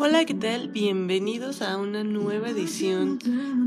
[0.00, 0.68] Hola, ¿qué tal?
[0.68, 3.18] Bienvenidos a una nueva edición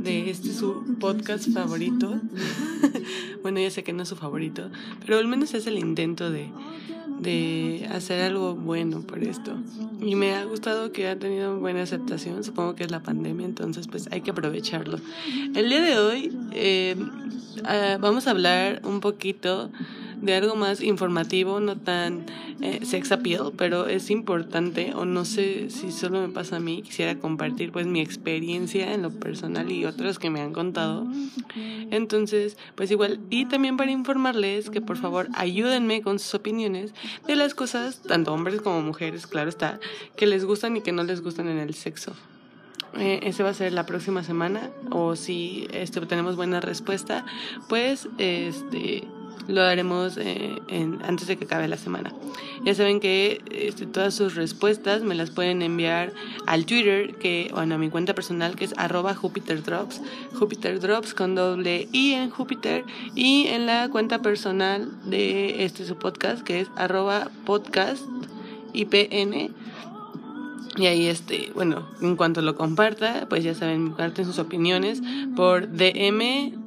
[0.04, 2.20] de este su podcast favorito.
[3.44, 4.70] bueno, ya sé que no es su favorito,
[5.00, 6.50] pero al menos es el intento de,
[7.20, 9.56] de hacer algo bueno por esto.
[10.02, 13.88] Y me ha gustado que ha tenido buena aceptación, supongo que es la pandemia, entonces
[13.88, 15.00] pues hay que aprovecharlo.
[15.56, 16.96] El día de hoy eh,
[17.64, 19.72] ah, vamos a hablar un poquito
[20.28, 22.26] de algo más informativo, no tan
[22.62, 26.82] eh, sex appeal, pero es importante, o no sé si solo me pasa a mí,
[26.82, 31.08] quisiera compartir pues mi experiencia en lo personal y otras que me han contado.
[31.92, 36.94] Entonces, pues igual, y también para informarles que por favor ayúdenme con sus opiniones
[37.26, 39.80] de las cosas, tanto hombres como mujeres, claro está,
[40.18, 42.14] que les gustan y que no les gustan en el sexo.
[42.98, 47.26] Eh, ese va a ser la próxima semana o si este, tenemos buena respuesta,
[47.70, 49.08] pues este
[49.48, 52.14] lo haremos eh, en, antes de que acabe la semana.
[52.66, 56.12] Ya saben que este, todas sus respuestas me las pueden enviar
[56.46, 60.02] al Twitter, que, bueno, a mi cuenta personal, que es arroba Jupiter Drops,
[60.34, 62.84] Jupiter Drops con doble I en Jupiter,
[63.16, 67.32] y en la cuenta personal de este su podcast, que es arroba.
[70.78, 75.02] Y ahí, este, bueno, en cuanto lo comparta, pues ya saben, comparten sus opiniones
[75.36, 76.67] por DM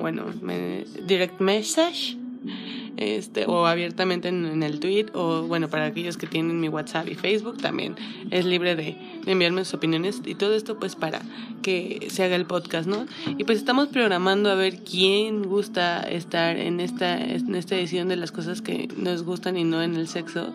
[0.00, 0.24] bueno,
[1.06, 2.16] direct message,
[2.96, 7.14] este, o abiertamente en, el tweet, o bueno, para aquellos que tienen mi WhatsApp y
[7.14, 7.96] Facebook también
[8.30, 11.22] es libre de, enviarme sus opiniones y todo esto pues para
[11.62, 13.06] que se haga el podcast, ¿no?
[13.38, 18.16] Y pues estamos programando a ver quién gusta estar en esta, en esta edición de
[18.16, 20.52] las cosas que nos gustan y no en el sexo.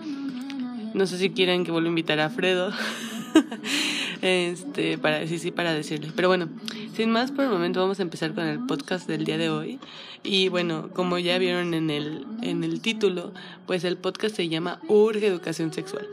[0.93, 2.71] No sé si quieren que vuelva a invitar a Fredo.
[4.21, 6.11] este, para decir sí, para decirle.
[6.15, 6.49] Pero bueno,
[6.95, 9.79] sin más por el momento vamos a empezar con el podcast del día de hoy.
[10.23, 13.31] Y bueno, como ya vieron en el, en el título,
[13.67, 16.07] pues el podcast se llama Urge Educación Sexual.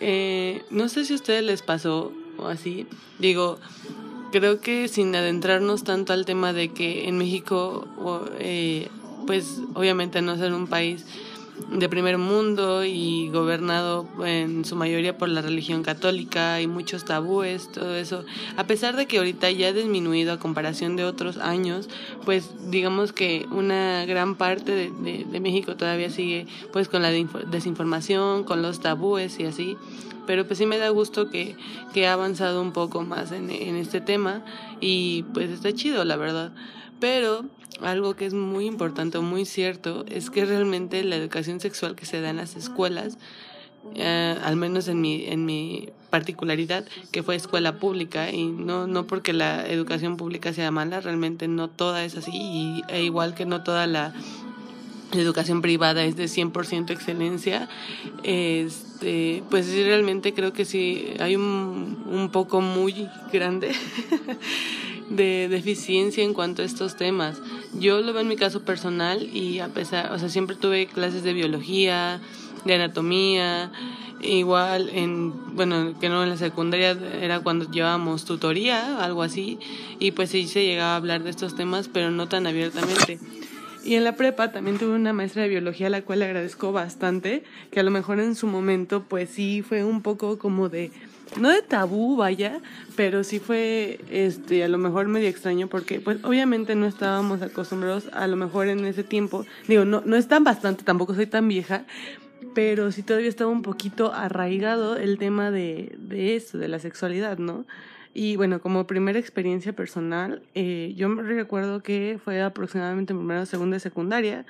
[0.00, 2.86] Eh, no sé si a ustedes les pasó o así.
[3.18, 3.58] Digo,
[4.32, 7.86] creo que sin adentrarnos tanto al tema de que en México,
[8.38, 8.88] eh,
[9.26, 11.04] pues obviamente no ser un país
[11.70, 17.70] de primer mundo y gobernado en su mayoría por la religión católica y muchos tabúes,
[17.70, 18.24] todo eso.
[18.56, 21.88] A pesar de que ahorita ya ha disminuido a comparación de otros años,
[22.24, 24.90] pues digamos que una gran parte de,
[25.24, 29.76] de, México todavía sigue pues con la desinformación, con los tabúes y así.
[30.26, 31.56] Pero pues sí me da gusto que,
[31.92, 34.44] que ha avanzado un poco más en, en este tema
[34.80, 36.52] y pues está chido, la verdad.
[37.02, 37.44] Pero
[37.80, 42.20] algo que es muy importante muy cierto es que realmente la educación sexual que se
[42.20, 43.18] da en las escuelas,
[43.96, 49.08] eh, al menos en mi, en mi particularidad, que fue escuela pública, y no, no
[49.08, 53.46] porque la educación pública sea mala, realmente no toda es así, y, e igual que
[53.46, 54.14] no toda la
[55.12, 57.68] educación privada es de 100% excelencia,
[58.22, 63.72] este, pues sí, realmente creo que sí, hay un, un poco muy grande
[65.16, 67.40] de deficiencia en cuanto a estos temas.
[67.78, 71.22] Yo lo veo en mi caso personal y a pesar, o sea, siempre tuve clases
[71.22, 72.20] de biología,
[72.64, 73.70] de anatomía,
[74.22, 79.58] igual en, bueno, que no en la secundaria era cuando llevábamos tutoría, algo así,
[79.98, 83.18] y pues sí se llegaba a hablar de estos temas, pero no tan abiertamente.
[83.84, 86.70] Y en la prepa también tuve una maestra de biología a la cual le agradezco
[86.70, 90.92] bastante, que a lo mejor en su momento pues sí fue un poco como de
[91.36, 92.60] no de tabú, vaya,
[92.96, 98.08] pero sí fue este a lo mejor medio extraño porque pues obviamente no estábamos acostumbrados
[98.12, 99.44] a lo mejor en ese tiempo.
[99.68, 101.84] Digo, no no es tan bastante, tampoco soy tan vieja,
[102.54, 107.38] pero sí todavía estaba un poquito arraigado el tema de de eso, de la sexualidad,
[107.38, 107.64] ¿no?
[108.14, 113.78] Y bueno, como primera experiencia personal, eh, yo me recuerdo que fue aproximadamente primero, segunda
[113.78, 114.44] y secundaria,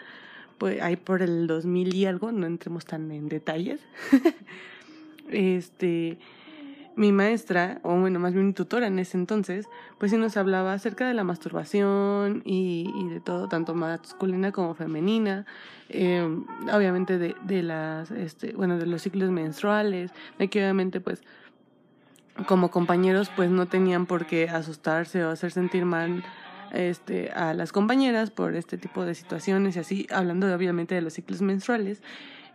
[0.59, 3.81] pues ahí por el 2000 y algo, no entremos tan en detalles.
[5.31, 6.19] este,
[6.97, 9.67] mi maestra, o bueno, más bien mi tutora en ese entonces,
[9.99, 15.47] pues sí nos hablaba acerca de la masturbación y, de todo, tanto masculina como femenina,
[15.89, 16.27] eh,
[16.73, 21.23] obviamente de, de las, este, bueno, de los ciclos menstruales, de que obviamente pues
[22.47, 26.25] como compañeros pues no tenían por qué asustarse o hacer sentir mal
[26.73, 31.13] este, a las compañeras por este tipo de situaciones y así, hablando obviamente de los
[31.13, 32.03] ciclos menstruales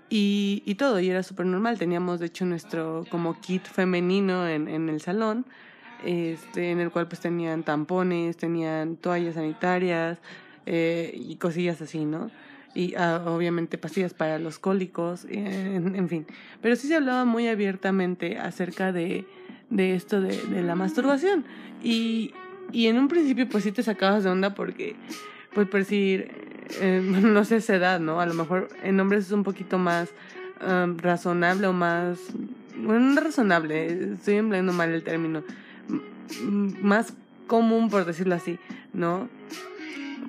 [0.09, 1.77] y, y todo, y era súper normal.
[1.77, 5.45] Teníamos, de hecho, nuestro como kit femenino en, en el salón,
[6.03, 10.19] este, en el cual pues tenían tampones, tenían toallas sanitarias
[10.65, 12.31] eh, y cosillas así, ¿no?
[12.73, 16.27] Y ah, obviamente pastillas para los cólicos, en, en, fin.
[16.61, 19.25] Pero sí se hablaba muy abiertamente acerca de,
[19.69, 21.43] de esto de, de la masturbación.
[21.83, 22.33] Y,
[22.71, 24.95] y en un principio pues sí te sacabas de onda porque,
[25.57, 26.29] pues por decir,
[26.81, 28.21] eh, no sé esa edad, ¿no?
[28.21, 30.09] A lo mejor en hombres es un poquito más
[30.97, 32.19] razonable o más
[32.77, 35.43] bueno, no razonable, estoy empleando mal el término,
[36.43, 37.11] más
[37.47, 38.59] común por decirlo así,
[38.93, 39.29] ¿no?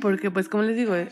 [0.00, 1.10] Porque pues como les digo, eh,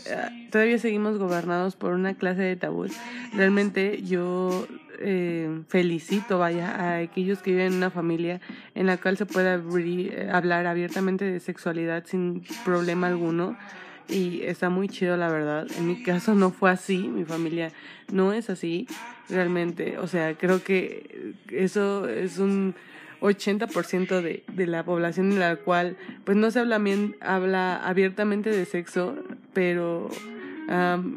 [0.51, 2.93] todavía seguimos gobernados por una clase de tabús.
[3.35, 4.67] Realmente yo
[4.99, 8.41] eh, felicito, vaya, a aquellos que viven en una familia
[8.75, 13.59] en la cual se pueda eh, hablar abiertamente de sexualidad sin problema alguno.
[14.08, 15.67] Y está muy chido, la verdad.
[15.76, 17.73] En mi caso no fue así, mi familia
[18.12, 18.87] no es así,
[19.29, 19.99] realmente.
[19.99, 22.75] O sea, creo que eso es un
[23.20, 28.50] 80% de, de la población en la cual pues no se habla, bien, habla abiertamente
[28.50, 29.17] de sexo,
[29.53, 30.08] pero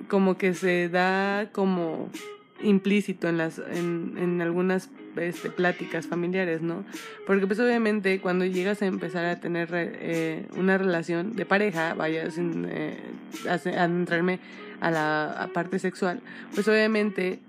[0.08, 2.10] como que se da como
[2.62, 6.86] implícito en las en, en algunas este, pláticas familiares, ¿no?
[7.26, 12.30] Porque pues obviamente cuando llegas a empezar a tener eh, una relación de pareja, vaya
[12.32, 12.98] sin eh,
[13.48, 14.40] adentrarme
[14.82, 16.22] a la parte sexual,
[16.54, 17.40] pues obviamente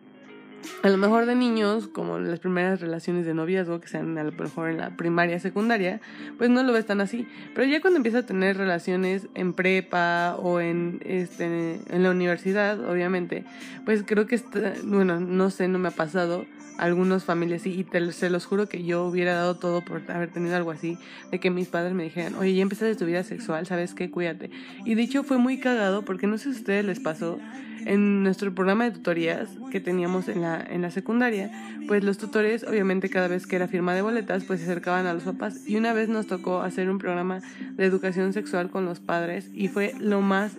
[0.82, 4.32] a lo mejor de niños, como las primeras relaciones de noviazgo, que sean a lo
[4.32, 6.00] mejor en la primaria, secundaria,
[6.38, 7.26] pues no lo ves tan así.
[7.54, 12.80] Pero ya cuando empieza a tener relaciones en prepa o en, este, en la universidad,
[12.88, 13.44] obviamente,
[13.84, 16.46] pues creo que, está, bueno, no sé, no me ha pasado,
[16.80, 20.30] algunas familias sí, y te, se los juro que yo hubiera dado todo por haber
[20.30, 20.98] tenido algo así,
[21.30, 24.10] de que mis padres me dijeran, oye, ya empezaste tu vida sexual, ¿sabes qué?
[24.10, 24.50] Cuídate.
[24.84, 27.38] Y de hecho fue muy cagado, porque no sé si a ustedes les pasó,
[27.86, 31.50] en nuestro programa de tutorías que teníamos en la, en la secundaria,
[31.86, 35.14] pues los tutores, obviamente cada vez que era firma de boletas, pues se acercaban a
[35.14, 35.66] los papás.
[35.66, 37.40] Y una vez nos tocó hacer un programa
[37.72, 40.52] de educación sexual con los padres y fue lo más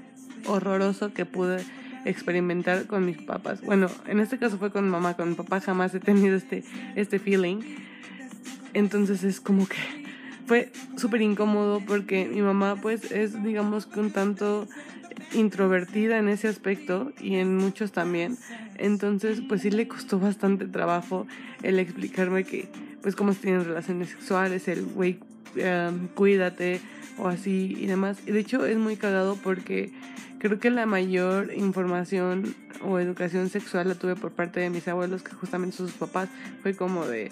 [0.48, 1.64] horroroso que pude
[2.06, 3.62] experimentar con mis papás.
[3.62, 6.64] Bueno, en este caso fue con mamá, con papá jamás he tenido este,
[6.96, 7.62] este feeling.
[8.74, 9.78] Entonces es como que
[10.46, 14.68] fue súper incómodo porque mi mamá pues es digamos que un tanto
[15.34, 18.38] introvertida en ese aspecto y en muchos también.
[18.78, 21.28] Entonces, pues sí le costó bastante trabajo
[21.64, 22.68] el explicarme que,
[23.02, 25.20] pues, cómo se tienen relaciones sexuales, el güey,
[25.56, 26.82] em, cuídate
[27.18, 28.20] o así y demás.
[28.26, 29.92] Y de hecho es muy cagado porque
[30.40, 35.24] creo que la mayor información o educación sexual la tuve por parte de mis abuelos,
[35.24, 36.30] que justamente sus papás,
[36.64, 37.30] fue como de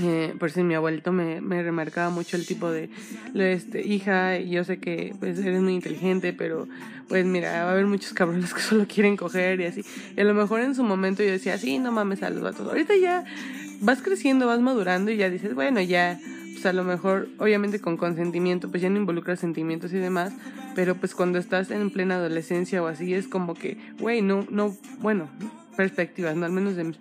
[0.00, 2.88] eh, por si mi abuelito me, me remarcaba mucho el tipo de
[3.34, 6.66] este, hija, yo sé que pues eres muy inteligente, pero
[7.08, 9.84] pues mira, va a haber muchos cabrones que solo quieren coger y así.
[10.16, 12.66] Y a lo mejor en su momento yo decía, sí, no mames a los vatos.
[12.66, 13.24] Ahorita ya
[13.80, 16.18] vas creciendo, vas madurando y ya dices, bueno, ya,
[16.66, 20.32] a lo mejor, obviamente con consentimiento, pues ya no involucras sentimientos y demás,
[20.74, 24.76] pero pues cuando estás en plena adolescencia o así, es como que, güey, no, no,
[25.00, 25.28] bueno,
[25.76, 26.46] perspectivas, ¿no?
[26.46, 26.94] Al menos de mi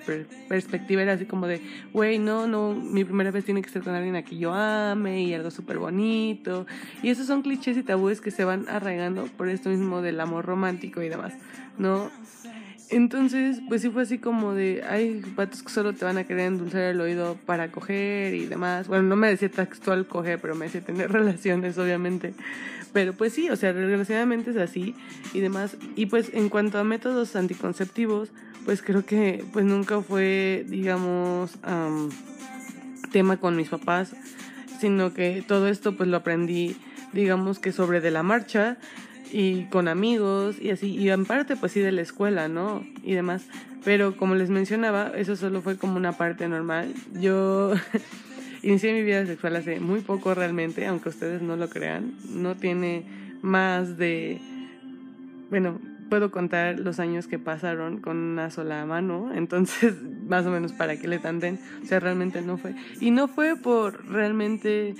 [0.48, 1.62] perspectiva era así como de,
[1.94, 5.24] güey, no, no, mi primera vez tiene que ser con alguien a quien yo ame
[5.24, 6.66] y algo súper bonito.
[7.04, 10.46] Y esos son clichés y tabúes que se van arraigando por esto mismo del amor
[10.46, 11.34] romántico y demás,
[11.78, 12.10] ¿no?
[12.92, 16.48] Entonces, pues sí fue así como de, hay patos que solo te van a querer
[16.48, 18.90] endulzar el oído para coger y demás.
[18.90, 22.34] Bueno, no me decía textual coger, pero me decía tener relaciones, obviamente.
[22.92, 24.94] Pero pues sí, o sea, desgraciadamente es así
[25.34, 25.78] y demás.
[25.96, 28.34] Y pues en cuanto a métodos anticonceptivos,
[28.66, 31.58] pues creo que pues nunca fue, digamos,
[33.14, 34.14] tema con mis papás,
[34.82, 36.76] sino que todo esto pues lo aprendí,
[37.14, 38.78] digamos que sobre de la marcha
[39.32, 42.86] y con amigos y así, y en parte pues sí de la escuela, ¿no?
[43.04, 43.48] Y demás.
[43.84, 46.94] Pero como les mencionaba, eso solo fue como una parte normal.
[47.20, 47.74] Yo
[48.64, 52.14] inicié mi vida sexual hace muy poco realmente, aunque ustedes no lo crean.
[52.30, 53.04] No tiene
[53.42, 54.40] más de,
[55.50, 55.80] bueno,
[56.12, 59.96] puedo contar los años que pasaron con una sola mano, entonces
[60.28, 62.76] más o menos para que le tanten, o sea, realmente no fue.
[63.00, 64.94] Y no fue por realmente,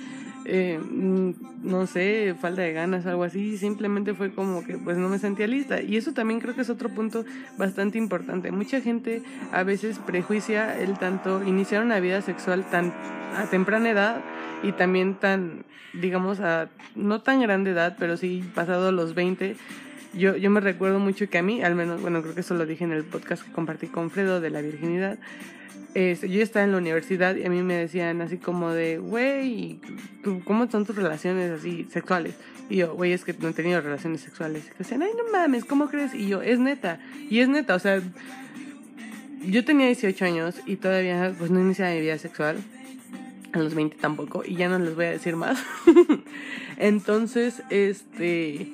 [0.44, 1.30] eh, mm,
[1.62, 5.46] no sé, falta de ganas, algo así, simplemente fue como que pues no me sentía
[5.46, 5.80] lista.
[5.80, 7.24] Y eso también creo que es otro punto
[7.58, 8.50] bastante importante.
[8.50, 9.22] Mucha gente
[9.52, 12.92] a veces prejuicia el tanto iniciar una vida sexual tan
[13.36, 14.20] a temprana edad
[14.62, 19.56] y también tan, digamos, a no tan grande edad, pero sí pasado los 20
[20.14, 22.66] yo, yo me recuerdo mucho que a mí, al menos, bueno, creo que eso lo
[22.66, 25.18] dije en el podcast que compartí con Fredo de la virginidad.
[25.94, 29.78] Este, yo estaba en la universidad y a mí me decían así como de, güey,
[30.44, 32.34] ¿cómo son tus relaciones así sexuales?
[32.70, 34.64] Y yo, güey, es que no he tenido relaciones sexuales.
[34.74, 36.14] Y decían, ay, no mames, ¿cómo crees?
[36.14, 36.98] Y yo, es neta.
[37.28, 38.00] Y es neta, o sea,
[39.44, 42.56] yo tenía 18 años y todavía pues no iniciaba mi vida sexual.
[43.52, 44.42] A los 20 tampoco.
[44.46, 45.62] Y ya no les voy a decir más.
[46.78, 48.72] Entonces, este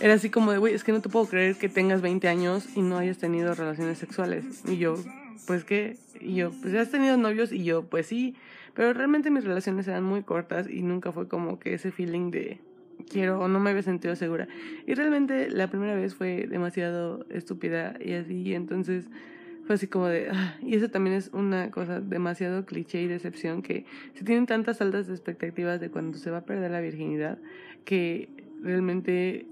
[0.00, 2.66] era así como de, güey, es que no te puedo creer que tengas 20 años
[2.74, 4.44] y no hayas tenido relaciones sexuales.
[4.66, 4.96] Y yo,
[5.50, 8.36] pues qué, y yo, pues has tenido novios y yo, pues sí,
[8.72, 12.60] pero realmente mis relaciones eran muy cortas y nunca fue como que ese feeling de
[13.10, 14.46] quiero o no me había sentido segura.
[14.86, 19.08] Y realmente la primera vez fue demasiado estúpida y así, entonces
[19.66, 23.62] fue así como de, ah, y eso también es una cosa demasiado cliché y decepción,
[23.62, 27.38] que se tienen tantas altas expectativas de cuando se va a perder la virginidad,
[27.84, 28.28] que
[28.62, 29.48] realmente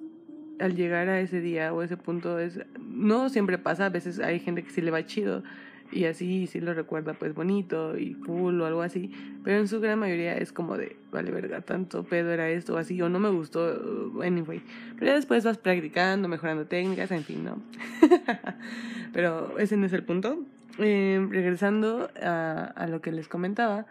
[0.60, 4.38] al llegar a ese día o ese punto es, no siempre pasa, a veces hay
[4.38, 5.42] gente que sí le va chido,
[5.90, 9.10] y así sí lo recuerda pues bonito y cool o algo así,
[9.44, 12.76] pero en su gran mayoría es como de, vale verga, tanto pedo era esto o
[12.76, 14.62] así, o no me gustó, anyway,
[14.94, 17.62] pero ya después vas practicando, mejorando técnicas, en fin, ¿no?
[19.12, 20.44] pero ese no es el punto.
[20.80, 23.86] Eh, regresando a, a lo que les comentaba,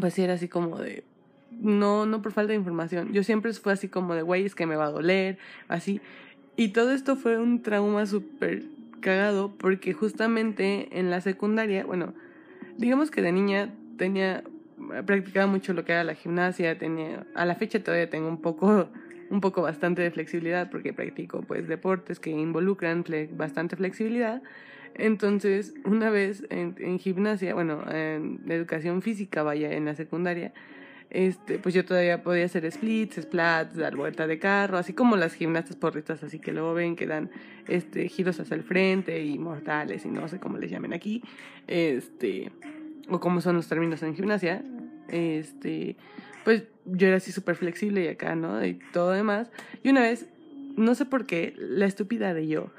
[0.00, 1.04] pues sí era así como de,
[1.60, 4.64] no, no por falta de información, yo siempre fue así como de, güey, es que
[4.64, 6.00] me va a doler, así,
[6.56, 8.64] y todo esto fue un trauma súper
[9.00, 12.14] cagado porque justamente en la secundaria, bueno,
[12.76, 14.44] digamos que de niña tenía
[15.06, 18.88] practicaba mucho lo que era la gimnasia, tenía a la fecha todavía tengo un poco
[19.30, 24.42] un poco bastante de flexibilidad porque practico pues deportes que involucran bastante flexibilidad.
[24.94, 30.52] Entonces, una vez en, en gimnasia, bueno, en educación física, vaya, en la secundaria,
[31.10, 35.34] este, pues yo todavía podía hacer splits, splats, dar vuelta de carro, así como las
[35.34, 37.30] gimnastas porritas, así que luego ven que dan
[37.66, 41.22] este, giros hacia el frente y mortales y no sé cómo les llamen aquí,
[41.66, 42.52] este,
[43.08, 44.62] o cómo son los términos en gimnasia,
[45.08, 45.96] este,
[46.44, 48.64] pues yo era así súper flexible y acá, ¿no?
[48.64, 49.50] Y todo demás.
[49.82, 50.28] Y una vez,
[50.76, 52.70] no sé por qué, la estúpida de yo,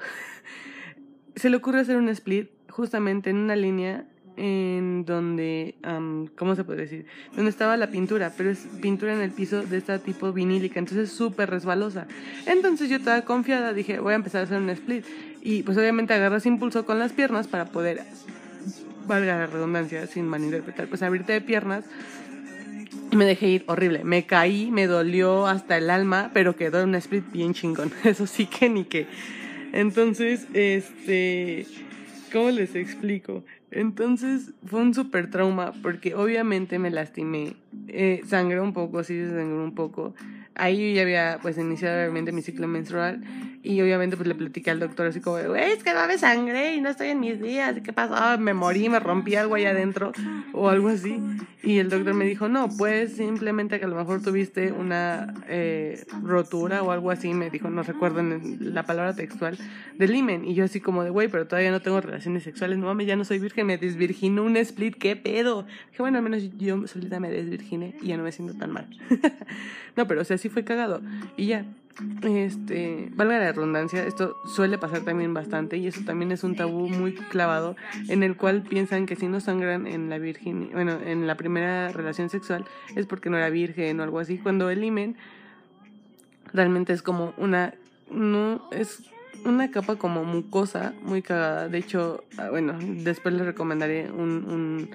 [1.36, 4.06] se le ocurre hacer un split justamente en una línea
[4.40, 5.76] en donde,
[6.38, 7.06] ¿cómo se puede decir?
[7.36, 11.10] Donde estaba la pintura, pero es pintura en el piso de este tipo vinílica, entonces
[11.10, 12.08] es súper resbalosa.
[12.46, 15.06] Entonces yo estaba confiada, dije, voy a empezar a hacer un split.
[15.42, 18.02] Y pues obviamente agarras impulso con las piernas para poder,
[19.08, 21.84] valga la redundancia, sin malinterpretar, pues abrirte de piernas.
[23.12, 24.04] Me dejé ir horrible.
[24.04, 27.92] Me caí, me dolió hasta el alma, pero quedó en un split bien chingón.
[28.04, 29.08] Eso sí que ni que.
[29.74, 31.66] Entonces, este.
[32.32, 33.44] ¿Cómo les explico?
[33.72, 37.56] Entonces fue un súper trauma porque obviamente me lastimé,
[37.88, 40.16] eh, sangré un poco, sí se sangró un poco.
[40.60, 43.22] Ahí ya había pues iniciado realmente mi ciclo menstrual
[43.64, 46.76] y obviamente pues le platiqué al doctor así como, güey, es que no me sangré
[46.76, 48.38] y no estoy en mis días, ¿qué pasó?
[48.40, 50.12] Me morí, me rompí algo ahí adentro
[50.54, 51.22] o algo así.
[51.62, 56.06] Y el doctor me dijo, no, pues simplemente que a lo mejor tuviste una eh,
[56.24, 58.22] rotura o algo así, me dijo, no recuerdo
[58.60, 59.58] la palabra textual,
[59.98, 60.46] del limen.
[60.46, 63.16] Y yo así como de, güey, pero todavía no tengo relaciones sexuales, no mames, ya
[63.16, 65.64] no soy virgen, me desvirginó un split, ¿qué pedo?
[65.92, 68.88] Dije, bueno, al menos yo solita me desvirginé y ya no me siento tan mal.
[69.98, 71.02] no, pero o sea, sí fue cagado.
[71.38, 71.66] Y ya,
[72.24, 76.88] este, valga la redundancia, esto suele pasar también bastante y eso también es un tabú
[76.88, 77.76] muy clavado
[78.08, 81.90] en el cual piensan que si no sangran en la virgen, bueno, en la primera
[81.90, 82.66] relación sexual
[82.96, 85.18] es porque no era virgen o algo así, cuando el imen
[86.54, 87.74] realmente es como una
[88.10, 89.04] no es
[89.46, 94.90] una capa como mucosa muy cagada, de hecho, ah, bueno, después les recomendaré un, un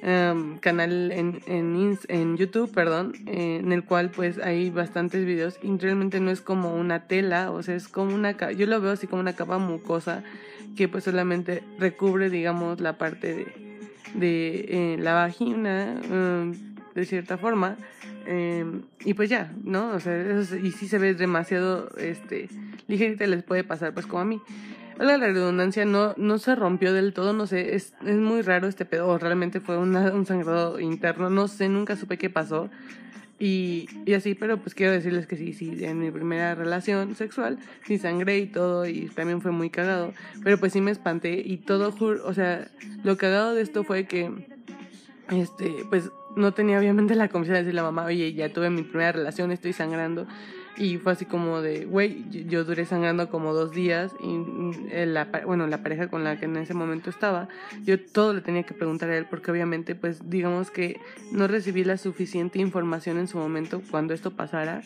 [0.00, 5.76] Em, canal en, en, en, YouTube, perdón, en el cual pues hay bastantes videos y
[5.76, 9.08] realmente no es como una tela, o sea, es como una, yo lo veo así
[9.08, 10.22] como una capa mucosa
[10.76, 13.46] que pues solamente recubre, digamos, la parte de,
[14.14, 16.54] de eh, la vagina, em,
[16.94, 17.76] de cierta forma,
[18.28, 19.90] em, y pues ya, ¿no?
[19.90, 22.48] O sea, y si se ve demasiado, este,
[22.86, 24.40] ligerita les puede pasar pues como a mí
[25.04, 28.84] la redundancia no, no se rompió del todo, no sé, es, es muy raro este
[28.84, 32.68] pedo, realmente fue un sangrado interno, no sé, nunca supe qué pasó.
[33.40, 37.60] Y, y así, pero pues quiero decirles que sí, sí, en mi primera relación sexual,
[37.86, 41.58] sí sangré y todo, y también fue muy cagado, pero pues sí me espanté y
[41.58, 42.68] todo, o sea,
[43.04, 44.32] lo cagado de esto fue que,
[45.30, 48.82] este, pues no tenía obviamente la confianza de decirle a mamá, oye, ya tuve mi
[48.82, 50.26] primera relación, estoy sangrando,
[50.78, 55.66] y fue así como de, güey, yo duré sangrando como dos días y la, bueno,
[55.66, 57.48] la pareja con la que en ese momento estaba,
[57.84, 61.00] yo todo le tenía que preguntar a él porque obviamente pues digamos que
[61.32, 64.82] no recibí la suficiente información en su momento cuando esto pasara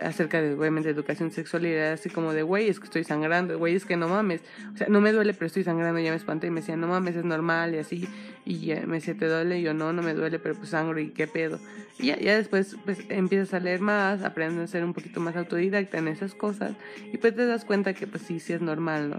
[0.00, 3.58] acerca de, obviamente, educación sexual y era así como de, güey, es que estoy sangrando,
[3.58, 4.40] güey, es que no mames,
[4.74, 6.86] o sea, no me duele, pero estoy sangrando, ya me espanté y me decía, no
[6.86, 8.08] mames, es normal y así,
[8.44, 9.58] y me decía, ¿te duele?
[9.60, 11.58] Y yo, no, no me duele, pero pues sangro y qué pedo.
[11.98, 15.98] Y ya, después, pues, empiezas a leer más, aprendes a ser un poquito más autodidacta
[15.98, 16.72] en esas cosas,
[17.12, 19.16] y pues te das cuenta que, pues, sí, sí es normal, ¿no?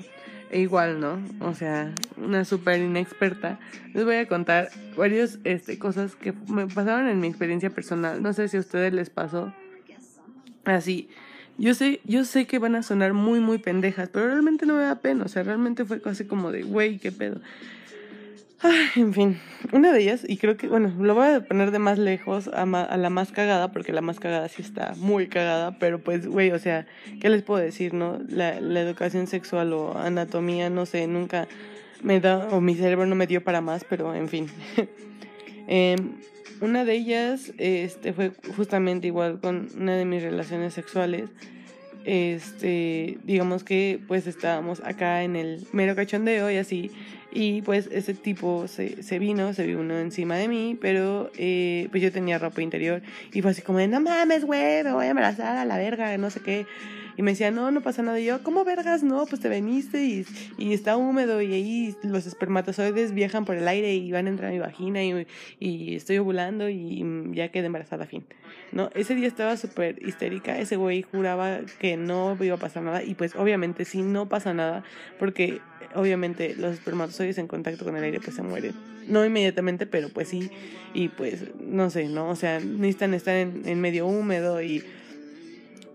[0.49, 1.19] E igual, ¿no?
[1.41, 3.59] O sea, una súper inexperta.
[3.93, 8.23] Les voy a contar varias este, cosas que me pasaron en mi experiencia personal.
[8.23, 9.53] No sé si a ustedes les pasó.
[10.67, 11.09] Así,
[11.57, 14.83] yo sé, yo sé que van a sonar muy, muy pendejas, pero realmente no me
[14.83, 17.39] da pena, o sea, realmente fue casi como de, güey, qué pedo.
[18.95, 19.39] En fin,
[19.71, 22.65] una de ellas, y creo que, bueno, lo voy a poner de más lejos a,
[22.65, 26.59] la más cagada, porque la más cagada sí está muy cagada, pero pues, güey, o
[26.59, 26.87] sea,
[27.21, 28.19] ¿qué les puedo decir, no?
[28.27, 31.47] La, la educación sexual o anatomía, no sé, nunca
[32.01, 34.47] me da, o mi cerebro no me dio para más, pero en fin.
[35.69, 36.13] Em,
[36.61, 41.29] una de ellas este, fue justamente igual con una de mis relaciones sexuales.
[42.05, 46.91] Este, digamos que pues estábamos acá en el mero cachondeo y así.
[47.31, 52.01] Y pues ese tipo se, se vino, se vino encima de mí, pero eh, pues
[52.01, 53.01] yo tenía ropa interior
[53.33, 56.17] y fue así como de, no mames, güey, me voy a embarazar a la verga,
[56.17, 56.65] no sé qué.
[57.17, 58.19] Y me decía, no, no pasa nada.
[58.19, 59.01] Y yo, ¿cómo vergas?
[59.01, 60.25] No, pues te veniste y,
[60.59, 64.51] y está húmedo y ahí los espermatozoides viajan por el aire y van a entrar
[64.51, 65.25] a mi vagina y,
[65.59, 68.23] y estoy ovulando y ya quedé embarazada, fin.
[68.71, 68.91] ¿No?
[68.93, 70.59] Ese día estaba súper histérica.
[70.59, 74.53] Ese güey juraba que no iba a pasar nada y pues obviamente sí no pasa
[74.53, 74.83] nada
[75.17, 75.59] porque
[75.95, 78.73] obviamente los espermatozoides en contacto con el aire pues se mueren.
[79.07, 80.51] No inmediatamente, pero pues sí.
[80.93, 82.29] Y pues no sé, ¿no?
[82.29, 84.83] O sea, necesitan estar en, en medio húmedo y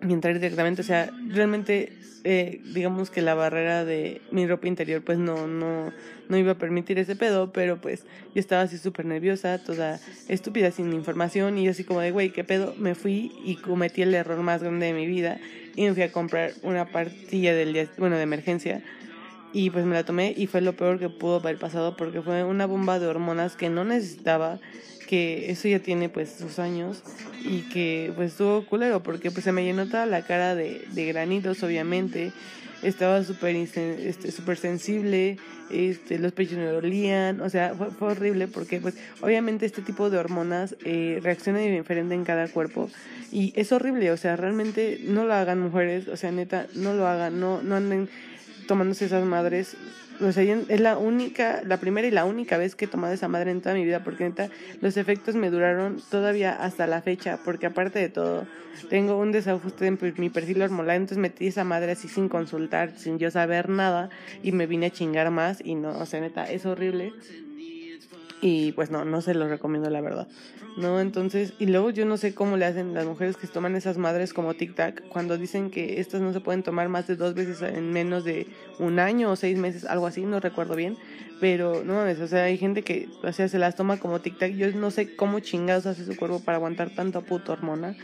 [0.07, 1.93] y entrar directamente, o sea, realmente
[2.25, 5.93] eh, digamos que la barrera de mi ropa interior pues no, no,
[6.29, 8.05] no iba a permitir ese pedo, pero pues
[8.35, 12.31] yo estaba así súper nerviosa, toda estúpida, sin información y yo así como de, güey,
[12.31, 12.75] ¿qué pedo?
[12.79, 15.39] Me fui y cometí el error más grande de mi vida
[15.75, 18.83] y me fui a comprar una partilla del día, bueno, de emergencia
[19.53, 22.45] y pues me la tomé y fue lo peor que pudo haber pasado porque fue
[22.45, 24.61] una bomba de hormonas que no necesitaba
[25.12, 27.02] que eso ya tiene pues sus años
[27.45, 31.04] y que pues estuvo culero porque pues se me llenó toda la cara de, de
[31.04, 32.33] granitos obviamente.
[32.83, 35.37] Estaba súper este, super sensible
[35.69, 40.16] este los pechos me dolían o sea fue, horrible porque pues obviamente este tipo de
[40.16, 42.90] hormonas eh, reacciona diferente en cada cuerpo
[43.31, 47.07] y es horrible o sea realmente no lo hagan mujeres o sea neta no lo
[47.07, 48.09] hagan no no anden
[48.66, 49.76] tomándose esas madres
[50.23, 53.29] o sea, es la única, la primera y la única vez que he tomado esa
[53.29, 54.49] madre en toda mi vida, porque neta,
[54.81, 58.47] los efectos me duraron todavía hasta la fecha, porque aparte de todo,
[58.88, 63.19] tengo un desajuste en mi perfil hormonal, entonces metí esa madre así sin consultar, sin
[63.19, 64.11] yo saber nada,
[64.43, 67.12] y me vine a chingar más, y no, o sea, neta, es horrible.
[68.45, 70.27] Y pues no, no se lo recomiendo la verdad.
[70.77, 71.01] ¿No?
[71.01, 74.35] Entonces, y luego yo no sé cómo le hacen las mujeres que toman esas madres
[74.35, 77.62] como Tic Tac cuando dicen que estas no se pueden tomar más de dos veces
[77.62, 78.49] en menos de
[78.81, 80.97] un año o seis meses, algo así, no recuerdo bien.
[81.40, 84.38] Pero no mames, o sea, hay gente que o sea, se las toma como Tic
[84.38, 84.53] Tac.
[84.55, 87.97] Yo no sé cómo chingados hace su cuerpo para aguantar tanta puta hormona.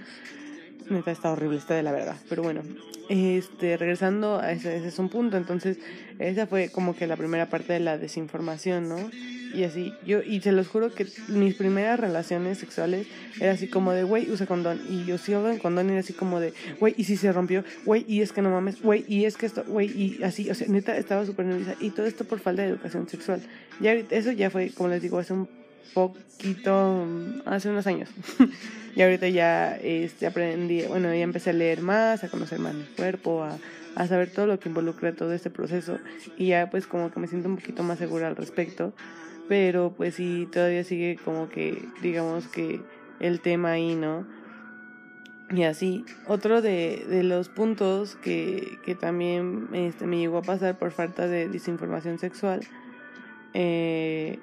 [0.90, 2.16] Neta, está horrible, está de la verdad.
[2.28, 2.62] Pero bueno,
[3.08, 5.36] este, regresando a ese, es un punto.
[5.36, 5.78] Entonces,
[6.18, 9.10] esa fue como que la primera parte de la desinformación, ¿no?
[9.54, 13.06] Y así, yo, y se los juro que mis primeras relaciones sexuales
[13.40, 14.80] era así como de, güey, usa condón.
[14.88, 17.64] Y yo sí en condón y era así como de, güey, y si se rompió,
[17.86, 20.54] güey, y es que no mames, güey, y es que esto, güey, y así, o
[20.54, 21.76] sea, neta, estaba súper nerviosa.
[21.80, 23.40] Y todo esto por falta de educación sexual.
[23.80, 25.48] Ya eso ya fue, como les digo, hace un
[25.94, 27.06] poquito,
[27.46, 28.08] hace unos años.
[28.96, 32.84] y ahorita ya este, aprendí, bueno, ya empecé a leer más, a conocer más mi
[32.96, 33.58] cuerpo, a,
[34.06, 35.98] saber todo lo que involucra todo este proceso.
[36.36, 38.94] Y ya pues como que me siento un poquito más segura al respecto
[39.48, 42.82] pero pues sí, todavía sigue como que, digamos que
[43.18, 44.26] el tema ahí, ¿no?
[45.50, 50.78] Y así, otro de, de los puntos que, que también este, me llegó a pasar
[50.78, 52.60] por falta de desinformación sexual,
[53.54, 54.38] eh,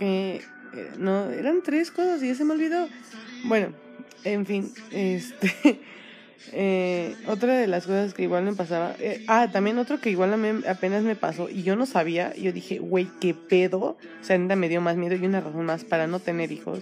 [0.00, 0.40] que
[0.72, 2.88] eh, no, eran tres cosas y ya se me olvidó.
[3.44, 3.68] Bueno,
[4.24, 5.80] en fin, este...
[6.52, 8.96] Eh, otra de las cosas que igual me pasaba.
[8.98, 12.34] Eh, ah, también otro que igual apenas me pasó y yo no sabía.
[12.34, 13.78] Yo dije, güey, qué pedo.
[13.78, 16.80] O sea, me dio más miedo y una razón más para no tener hijos.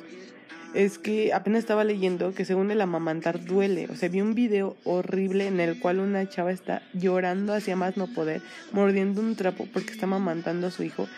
[0.75, 3.89] Es que apenas estaba leyendo que según el amamantar duele.
[3.91, 7.97] O sea, vi un video horrible en el cual una chava está llorando hacia más
[7.97, 11.09] no poder, mordiendo un trapo porque está amamantando a su hijo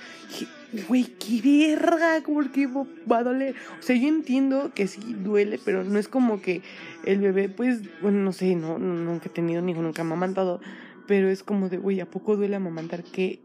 [0.88, 3.54] güey, qué verga, porque va a doler.
[3.78, 6.62] O sea, yo entiendo que sí duele, pero no es como que
[7.04, 10.60] el bebé, pues, bueno, no sé, no, nunca he tenido ni nunca amamantado,
[11.06, 13.02] pero es como de, güey, ¿a poco duele amamantar?
[13.02, 13.40] Qué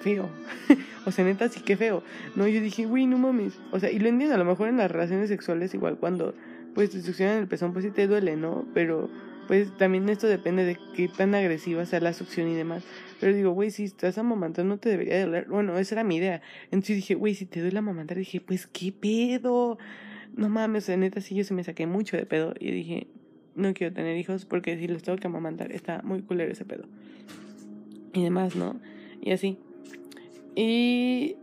[0.00, 0.28] feo.
[1.06, 2.02] o sea, neta, sí, qué feo.
[2.36, 3.58] No, yo dije, güey, no mames.
[3.72, 6.34] O sea, y lo entiendo, a lo mejor en las relaciones sexuales, igual cuando,
[6.74, 8.66] pues, te succionan el pezón, pues sí te duele, ¿no?
[8.74, 9.08] Pero,
[9.46, 12.84] pues, también esto depende de qué tan agresiva sea la succión y demás.
[13.20, 15.46] Pero digo, güey, si estás amamantando no te debería doler.
[15.48, 16.40] Bueno, esa era mi idea.
[16.70, 19.78] Entonces dije, güey, si te duele amamantar, dije, pues qué pedo.
[20.36, 22.54] No mames, en neta sí yo se me saqué mucho de pedo.
[22.60, 23.08] Y dije,
[23.56, 26.84] no quiero tener hijos porque si los tengo que amamantar está muy culero ese pedo.
[28.12, 28.80] Y demás, ¿no?
[29.20, 29.58] Y así.
[30.60, 31.36] Y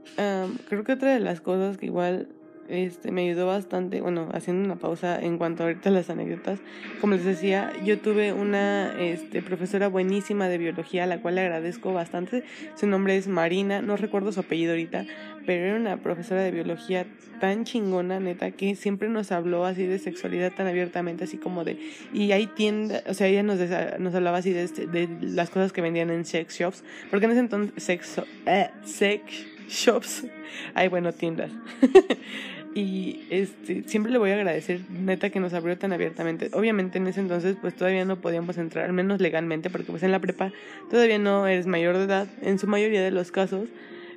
[0.68, 2.28] creo que otra de las cosas que igual
[2.70, 6.60] este, me ayudó bastante, bueno, haciendo una pausa en cuanto ahorita a las anécdotas,
[7.02, 11.42] como les decía, yo tuve una este, profesora buenísima de biología, a la cual le
[11.42, 12.44] agradezco bastante,
[12.76, 15.06] su nombre es Marina, no recuerdo su apellido ahorita,
[15.46, 17.06] pero era una profesora de biología
[17.40, 21.78] tan chingona, neta, que siempre nos habló así de sexualidad tan abiertamente, así como de,
[22.14, 23.60] y hay tiendas, o sea, ella nos,
[24.00, 27.32] nos hablaba así de, este, de las cosas que vendían en sex shops, porque en
[27.32, 30.26] ese entonces, sex, eh, sex shops,
[30.74, 31.52] hay bueno, tiendas.
[32.76, 36.50] y este siempre le voy a agradecer neta que nos abrió tan abiertamente.
[36.52, 40.12] Obviamente en ese entonces pues todavía no podíamos entrar al menos legalmente porque pues en
[40.12, 40.52] la prepa
[40.92, 43.70] todavía no eres mayor de edad en su mayoría de los casos.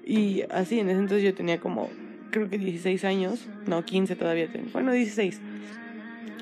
[0.04, 1.88] Y así en ese entonces yo tenía como
[2.32, 5.40] creo que 16 años no 15 todavía tengo bueno 16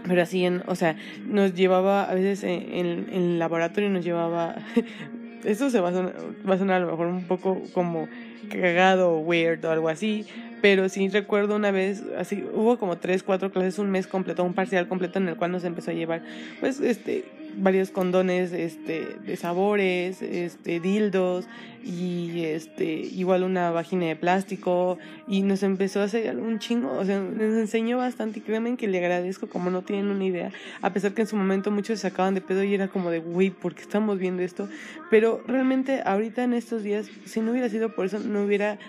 [0.09, 0.97] pero así en o sea
[1.29, 4.57] nos llevaba a veces en, en, el laboratorio nos llevaba
[5.45, 6.15] esto se va a, sonar,
[6.49, 8.09] va a sonar a lo mejor un poco como
[8.47, 10.27] cagado weird o algo así,
[10.67, 14.53] pero sí recuerdo una vez, así, hubo como tres, cuatro clases, un mes completo, un
[14.53, 16.23] parcial completo en el cual nos empezó a llevar,
[16.59, 17.25] pues, este,
[17.57, 21.47] varios condones, este, de sabores, este, dildos
[21.85, 24.99] y, este, igual una vagina de plástico
[25.29, 28.89] y nos empezó a hacer un chingo, o sea, nos enseñó bastante y créanme que
[28.89, 30.51] le agradezco como no tienen una idea,
[30.83, 33.21] a pesar que en su momento muchos se sacaban de pedo y era como de,
[33.21, 34.69] güey, ¿por qué estamos viendo esto?
[35.13, 38.81] Pero realmente ahorita en estos días, si no hubiera sido por eso, no hubiera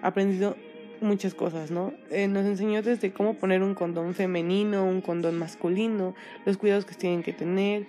[0.00, 0.54] aprendido
[1.00, 1.92] muchas cosas, ¿no?
[2.10, 6.94] Eh, nos enseñó desde cómo poner un condón femenino, un condón masculino, los cuidados que
[6.94, 7.86] tienen que tener.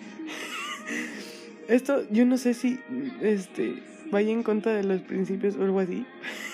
[1.67, 2.79] Esto yo no sé si
[3.21, 6.05] este vaya en contra de los principios o algo así.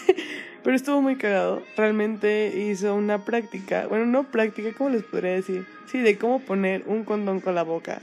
[0.63, 1.63] Pero estuvo muy cagado.
[1.75, 5.65] Realmente hizo una práctica, bueno, no práctica, ¿cómo les podría decir?
[5.87, 8.01] Sí, de cómo poner un condón con la boca.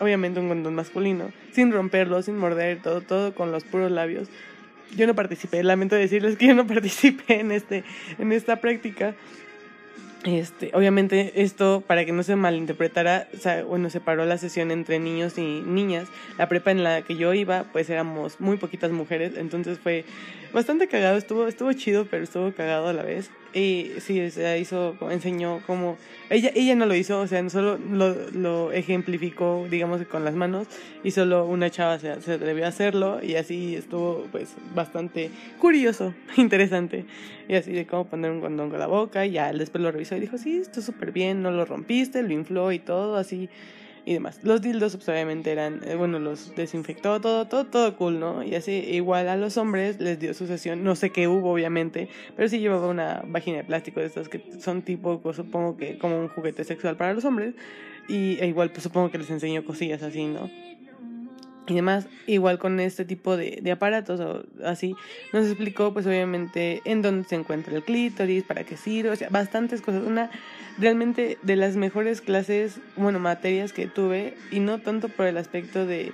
[0.00, 4.28] Obviamente un condón masculino, sin romperlo, sin morder, todo, todo con los puros labios
[4.96, 7.84] yo no participé, lamento decirles que yo no participé en, este,
[8.18, 9.14] en esta práctica.
[10.24, 14.98] Este, obviamente esto, para que no se malinterpretara, o sea, bueno, separó la sesión entre
[14.98, 16.08] niños y niñas.
[16.38, 20.06] La prepa en la que yo iba, pues éramos muy poquitas mujeres, entonces fue
[20.54, 23.30] bastante cagado, estuvo, estuvo chido, pero estuvo cagado a la vez.
[23.52, 25.96] Y sí, o sea, hizo, enseñó cómo,
[26.28, 30.66] ella, ella no lo hizo, o sea, solo lo, lo ejemplificó, digamos, con las manos,
[31.04, 36.14] y solo una chava se, se atrevió a hacerlo, y así estuvo, pues, bastante curioso,
[36.36, 37.04] interesante,
[37.48, 40.16] y así de cómo poner un condón con la boca, y ya después lo revisó
[40.16, 43.48] y dijo, sí, esto súper bien, no lo rompiste, lo infló y todo, así,
[44.04, 44.40] y demás.
[44.42, 48.42] Los dildos pues, obviamente eran, eh, bueno, los desinfectó, todo, todo, todo cool, ¿no?
[48.42, 52.08] Y así igual a los hombres les dio su sesión, no sé qué hubo obviamente,
[52.36, 55.98] pero sí llevaba una vagina de plástico de estas que son tipo, pues, supongo que
[55.98, 57.54] como un juguete sexual para los hombres,
[58.08, 60.50] y e igual pues supongo que les enseñó cosillas así, ¿no?
[61.66, 64.94] Y demás, igual con este tipo de, de, aparatos o así,
[65.32, 69.28] nos explicó pues obviamente en dónde se encuentra el clítoris, para qué sirve, o sea,
[69.30, 70.30] bastantes cosas, una
[70.78, 75.86] realmente de las mejores clases, bueno, materias que tuve y no tanto por el aspecto
[75.86, 76.12] de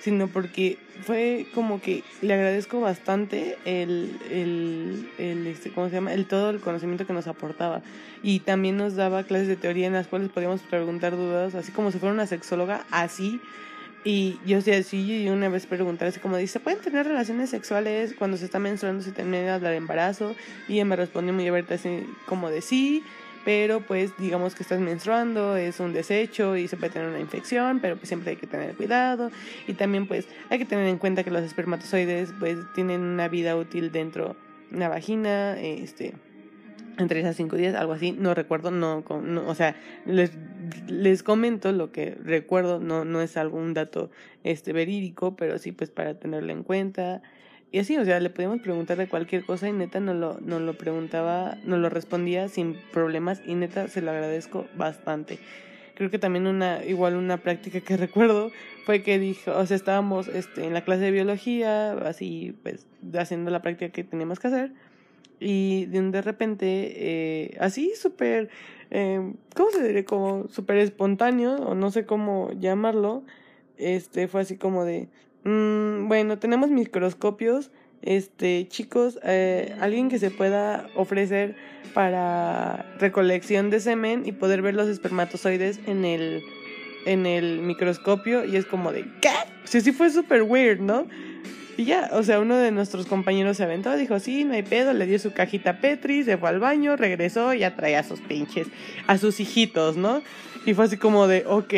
[0.00, 6.14] sino porque fue como que le agradezco bastante el, el, el este, ¿cómo se llama?
[6.14, 7.82] El todo el conocimiento que nos aportaba.
[8.22, 11.90] Y también nos daba clases de teoría en las cuales podíamos preguntar dudas, así como
[11.90, 13.40] si fuera una sexóloga, así
[14.04, 18.14] y yo sí, así, y una vez preguntar así como dice, ¿pueden tener relaciones sexuales
[18.16, 20.34] cuando se está menstruando, se termina el embarazo?
[20.68, 23.02] Y ella me respondió muy abierta así como de sí,
[23.44, 27.80] pero pues digamos que estás menstruando, es un desecho y se puede tener una infección,
[27.80, 29.30] pero pues siempre hay que tener cuidado.
[29.66, 33.56] Y también pues hay que tener en cuenta que los espermatozoides pues tienen una vida
[33.56, 34.36] útil dentro
[34.70, 36.14] de una vagina, este
[36.98, 40.32] entre esas cinco días, algo así, no recuerdo, no, no o sea, les,
[40.88, 44.10] les comento lo que recuerdo, no, no es algún dato
[44.44, 47.22] este verídico, pero sí pues para tenerlo en cuenta.
[47.70, 50.58] Y así, o sea, le podíamos preguntar de cualquier cosa y neta no lo, no
[50.58, 55.38] lo preguntaba, no lo respondía sin problemas y neta se lo agradezco bastante.
[55.94, 58.50] Creo que también una, igual una práctica que recuerdo
[58.86, 62.86] fue que dijo, o sea, estábamos este, en la clase de biología, así pues
[63.18, 64.72] haciendo la práctica que teníamos que hacer
[65.40, 68.50] y de, repente, eh, así súper,
[68.90, 70.04] eh, ¿cómo se diría?
[70.04, 73.22] Como súper espontáneo, o no sé cómo llamarlo,
[73.76, 75.08] este, fue así como de,
[75.44, 77.70] mmm, bueno, tenemos microscopios,
[78.02, 81.56] este, chicos, eh, alguien que se pueda ofrecer
[81.94, 86.42] para recolección de semen y poder ver los espermatozoides en el,
[87.06, 89.30] en el microscopio, y es como de, ¿qué?
[89.64, 91.06] Sí, sí fue súper weird, ¿no?
[91.78, 94.92] Y ya, o sea, uno de nuestros compañeros se aventó, dijo, sí, no hay pedo,
[94.92, 98.18] le dio su cajita Petri, se fue al baño, regresó y ya traía a sus
[98.18, 98.66] pinches,
[99.06, 100.20] a sus hijitos, ¿no?
[100.66, 101.74] Y fue así como de, ok.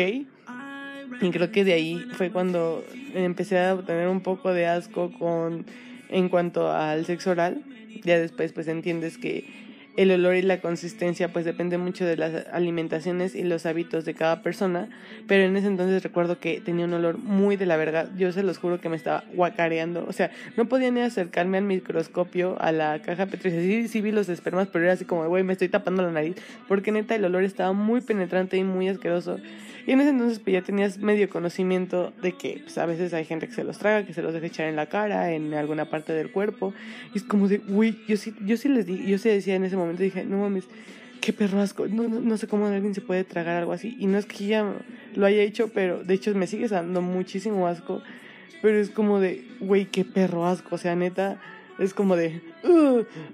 [1.21, 2.83] Y creo que de ahí fue cuando
[3.13, 5.67] empecé a tener un poco de asco con
[6.09, 7.61] en cuanto al sexo oral.
[8.03, 9.45] Ya después pues entiendes que
[9.97, 14.13] el olor y la consistencia pues depende mucho de las alimentaciones y los hábitos de
[14.13, 14.89] cada persona,
[15.27, 18.43] pero en ese entonces recuerdo que tenía un olor muy de la verga, yo se
[18.43, 22.71] los juro que me estaba guacareando, o sea, no podía ni acercarme al microscopio, a
[22.71, 25.67] la caja petricia, sí, sí vi los espermas, pero era así como, güey, me estoy
[25.69, 26.35] tapando la nariz,
[26.67, 29.39] porque neta el olor estaba muy penetrante y muy asqueroso,
[29.85, 33.25] y en ese entonces pues ya tenías medio conocimiento de que pues, a veces hay
[33.25, 35.85] gente que se los traga, que se los deja echar en la cara, en alguna
[35.89, 36.73] parte del cuerpo,
[37.13, 39.65] y es como de, güey, yo sí, yo sí les di, yo sí decía en
[39.65, 40.65] ese momento dije, no mames,
[41.21, 43.95] qué perro asco, no, no, sé cómo alguien se puede tragar algo así.
[43.99, 44.73] Y no es que ya
[45.15, 48.01] lo haya hecho, pero de hecho me sigue dando muchísimo asco.
[48.61, 50.75] Pero es como de, güey, qué perro asco.
[50.75, 51.41] O sea, neta,
[51.79, 52.41] es como de,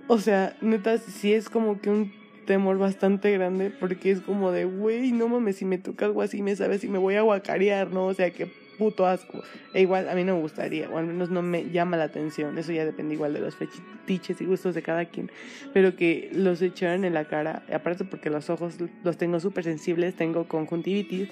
[0.07, 2.13] o sea, neta, sí es como que un
[2.45, 6.41] temor bastante grande porque es como de, güey, no mames, si me toca algo así,
[6.41, 8.05] me sabes si me voy a guacarear, ¿no?
[8.05, 9.43] O sea, que puto asco.
[9.73, 12.57] E igual a mí no me gustaría, o al menos no me llama la atención.
[12.57, 15.31] Eso ya depende igual de los fetiches y gustos de cada quien.
[15.73, 20.15] Pero que los echaran en la cara, aparte porque los ojos los tengo súper sensibles,
[20.15, 21.29] tengo conjuntivitis.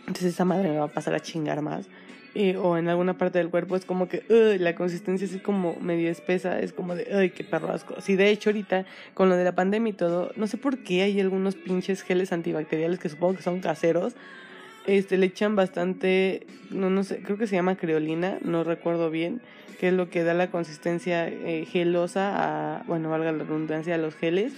[0.00, 1.88] Entonces esa madre me va a pasar a chingar más.
[2.34, 4.22] Eh, o en alguna parte del cuerpo es como que
[4.60, 8.00] la consistencia es como medio espesa, es como de, ay, qué perro asco.
[8.00, 11.02] Sí, de hecho ahorita con lo de la pandemia y todo, no sé por qué
[11.02, 14.14] hay algunos pinches geles antibacteriales que supongo que son caseros,
[14.90, 19.40] este, le echan bastante, no, no sé, creo que se llama creolina, no recuerdo bien,
[19.78, 22.32] que es lo que da la consistencia eh, gelosa
[22.78, 24.52] a, bueno, valga la redundancia, a los geles.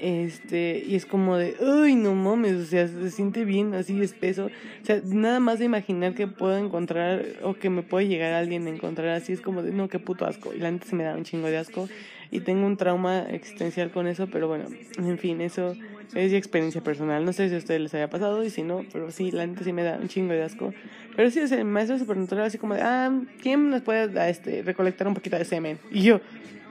[0.00, 4.46] Este, y es como de, uy, no mames, o sea, se siente bien así espeso.
[4.46, 8.66] O sea, nada más de imaginar que puedo encontrar o que me puede llegar alguien
[8.66, 10.54] a encontrar así, es como de, no, qué puto asco.
[10.54, 11.88] Y la neta se me da un chingo de asco
[12.30, 14.66] y tengo un trauma existencial con eso, pero bueno,
[14.98, 15.74] en fin, eso
[16.14, 17.24] es experiencia personal.
[17.24, 19.64] No sé si a ustedes les haya pasado y si no, pero sí, la neta
[19.64, 20.72] sí me da un chingo de asco.
[21.14, 25.14] Pero sí, el maestro supernatural así como de, ah, ¿quién nos puede este, recolectar un
[25.14, 25.78] poquito de semen?
[25.90, 26.20] Y yo,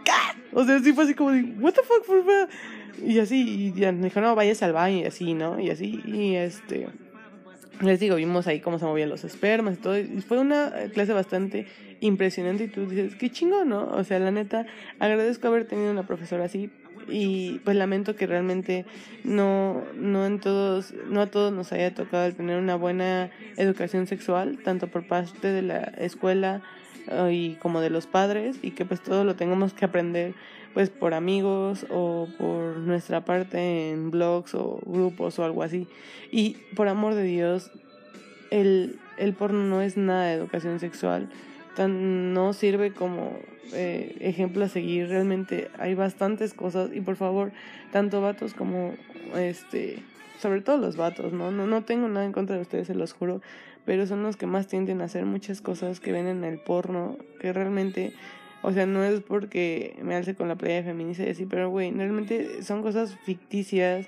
[0.04, 0.12] ¿qué?
[0.54, 2.24] O sea, sí fue así como de, what the fuck, por
[3.04, 5.60] Y así, y ya me dijo, no, vayas al baño y así, ¿no?
[5.60, 6.88] Y así, y este
[7.82, 9.98] les digo, vimos ahí cómo se movían los espermas y todo.
[9.98, 11.68] Y fue una clase bastante
[12.00, 13.88] impresionante y tú dices, qué chingo, ¿no?
[13.88, 14.66] O sea, la neta,
[15.00, 16.70] agradezco haber tenido una profesora así
[17.08, 18.86] y pues lamento que realmente
[19.24, 24.60] no, no en todos, no a todos nos haya tocado tener una buena educación sexual,
[24.64, 26.62] tanto por parte de la escuela
[27.08, 30.34] eh, y como de los padres y que pues todo lo tengamos que aprender
[30.76, 35.88] pues por amigos o por nuestra parte en blogs o grupos o algo así.
[36.32, 37.72] Y por amor de Dios,
[38.52, 41.30] el, el porno no es nada de educación sexual,
[41.78, 43.32] tan, no sirve como
[43.72, 47.54] eh, ejemplo a seguir, realmente hay bastantes cosas y por favor,
[47.94, 48.96] tanto vatos como
[49.34, 50.04] este,
[50.42, 51.52] sobre todo los vatos, ¿no?
[51.52, 53.42] No, no tengo nada en contra de ustedes, se los juro,
[53.86, 57.18] pero son los que más tienden a hacer muchas cosas que ven en el porno,
[57.40, 58.14] que realmente
[58.66, 61.92] o sea, no es porque me alce con la playa feminista y así, pero güey,
[61.92, 64.08] realmente son cosas ficticias.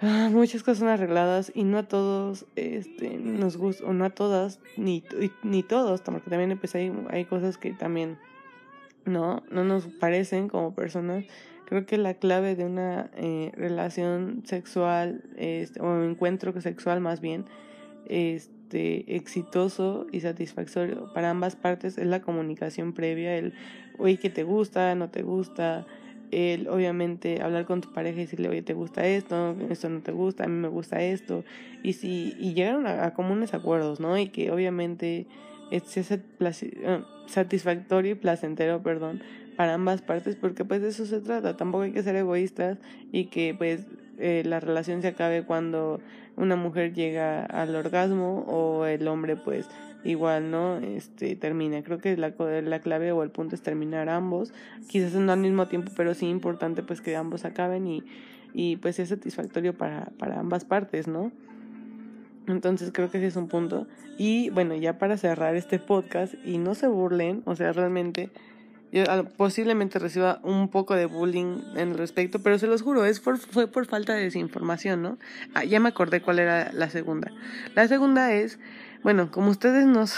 [0.00, 4.10] Ah, muchas cosas son arregladas y no a todos este, nos gusta, o no a
[4.10, 5.02] todas, ni,
[5.42, 8.16] ni todos, porque también pues, hay, hay cosas que también
[9.04, 11.24] no, no nos parecen como personas.
[11.66, 17.44] Creo que la clave de una eh, relación sexual este, o encuentro sexual más bien
[18.06, 23.52] este, este, exitoso y satisfactorio para ambas partes es la comunicación previa, el,
[23.98, 25.88] oye, que te gusta, no te gusta,
[26.30, 30.12] el, obviamente, hablar con tu pareja y decirle, oye, te gusta esto, esto no te
[30.12, 31.42] gusta, a mí me gusta esto,
[31.82, 34.16] y si, y llegaron a, comunes acuerdos, ¿no?
[34.16, 35.26] Y que obviamente
[35.72, 36.12] es
[36.86, 39.20] ah, satisfactorio y placentero, perdón,
[39.56, 42.78] para ambas partes, porque pues de eso se trata, tampoco hay que ser egoístas
[43.10, 43.86] y que pues
[44.20, 46.00] eh, la relación se acabe cuando
[46.36, 49.68] una mujer llega al orgasmo o el hombre pues
[50.04, 51.82] igual no este termina.
[51.82, 54.52] Creo que la, la clave o el punto es terminar ambos
[54.88, 58.02] quizás no al mismo tiempo pero sí importante pues que ambos acaben y,
[58.54, 61.32] y pues es satisfactorio para, para ambas partes no
[62.46, 63.86] entonces creo que ese es un punto.
[64.18, 68.30] Y bueno ya para cerrar este podcast y no se burlen o sea realmente
[68.92, 69.04] yo
[69.36, 73.68] posiblemente reciba un poco de bullying en el respecto, pero se los juro, es fue
[73.68, 75.18] por falta de desinformación, ¿no?
[75.54, 77.30] Ah, ya me acordé cuál era la segunda.
[77.76, 78.58] La segunda es,
[79.04, 80.16] bueno, como ustedes nos,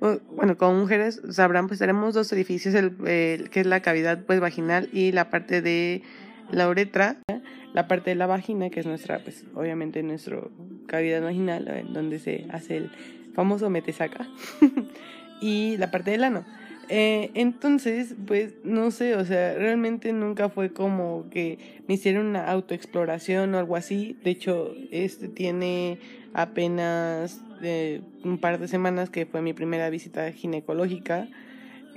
[0.30, 2.96] bueno, como mujeres sabrán, pues tenemos dos edificios, el,
[3.50, 6.02] que es la cavidad pues vaginal y la parte de
[6.52, 7.16] la uretra,
[7.74, 10.38] la parte de la vagina, que es nuestra, pues obviamente nuestra
[10.86, 12.90] cavidad vaginal, eh, donde se hace el
[13.34, 14.28] famoso metesaca,
[15.40, 16.44] y la parte del ano.
[16.88, 22.48] Eh, entonces, pues no sé, o sea, realmente nunca fue como que me hicieron una
[22.48, 24.16] autoexploración o algo así.
[24.22, 25.98] De hecho, este tiene
[26.32, 31.28] apenas eh, un par de semanas que fue mi primera visita ginecológica.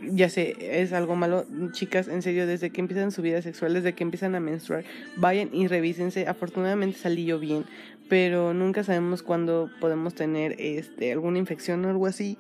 [0.01, 3.93] ya sé, es algo malo, chicas, en serio, desde que empiezan su vida sexual, desde
[3.93, 4.85] que empiezan a menstruar,
[5.17, 6.25] vayan y revísense.
[6.27, 7.65] Afortunadamente salí yo bien,
[8.07, 12.37] pero nunca sabemos cuándo podemos tener este alguna infección o algo así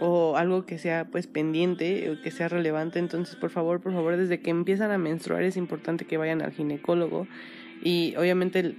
[0.00, 4.16] o algo que sea pues pendiente o que sea relevante, entonces por favor, por favor,
[4.16, 7.26] desde que empiezan a menstruar es importante que vayan al ginecólogo
[7.82, 8.74] y obviamente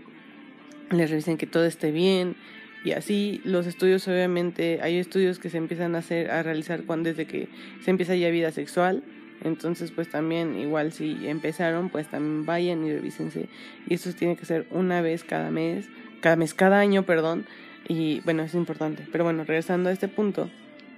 [0.89, 2.36] les revisen que todo esté bien,
[2.84, 3.41] y así.
[3.43, 7.47] Los estudios obviamente hay estudios que se empiezan a hacer a realizar cuando desde que
[7.84, 9.03] se empieza ya vida sexual
[9.43, 13.49] entonces pues también igual si empezaron pues también vayan y revísense
[13.88, 15.89] y esto tiene que ser una vez cada mes
[16.21, 17.45] cada mes cada año perdón
[17.88, 19.03] y bueno es importante.
[19.12, 20.49] Pero bueno regresando a este punto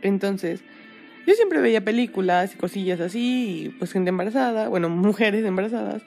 [0.03, 0.61] entonces
[1.25, 6.03] yo siempre veía películas y cosillas así y pues gente embarazada bueno mujeres embarazadas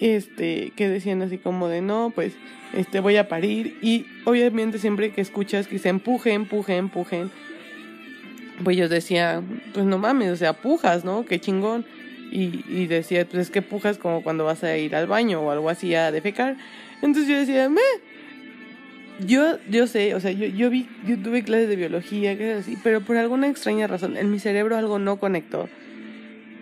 [0.00, 2.34] este que decían así como de no pues
[2.76, 3.78] este, voy a parir.
[3.80, 7.30] Y obviamente siempre que escuchas que se empuje, empuje, empujen,
[8.62, 11.24] pues yo decía, pues no mames, o sea, pujas, ¿no?
[11.24, 11.84] Qué chingón.
[12.30, 15.50] Y, y decía, pues es que pujas como cuando vas a ir al baño o
[15.50, 16.56] algo así a defecar.
[17.02, 17.80] Entonces yo decía, me.
[19.20, 22.36] Yo, yo sé, o sea, yo, yo vi, yo tuve clases de biología,
[22.82, 25.68] pero por alguna extraña razón en mi cerebro algo no conectó.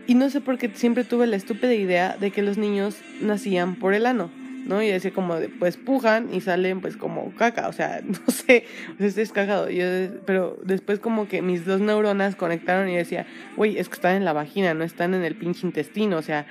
[0.07, 3.77] Y no sé por qué siempre tuve la estúpida idea de que los niños nacían
[3.77, 4.31] por el ano.
[4.67, 4.83] ¿no?
[4.83, 9.11] Y decía como pues pujan y salen pues como caca, o sea, no sé, o
[9.11, 9.71] sea, es cagado.
[9.71, 9.85] Yo,
[10.25, 14.25] pero después como que mis dos neuronas conectaron y decía, güey, es que están en
[14.25, 16.47] la vagina, no están en el pinche intestino, o sea,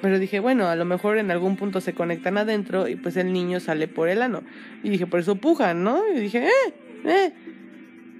[0.00, 3.32] pero dije, bueno, a lo mejor en algún punto se conectan adentro y pues el
[3.32, 4.42] niño sale por el ano.
[4.82, 6.02] Y dije, por eso pujan, ¿no?
[6.14, 7.32] Y dije, eh, eh.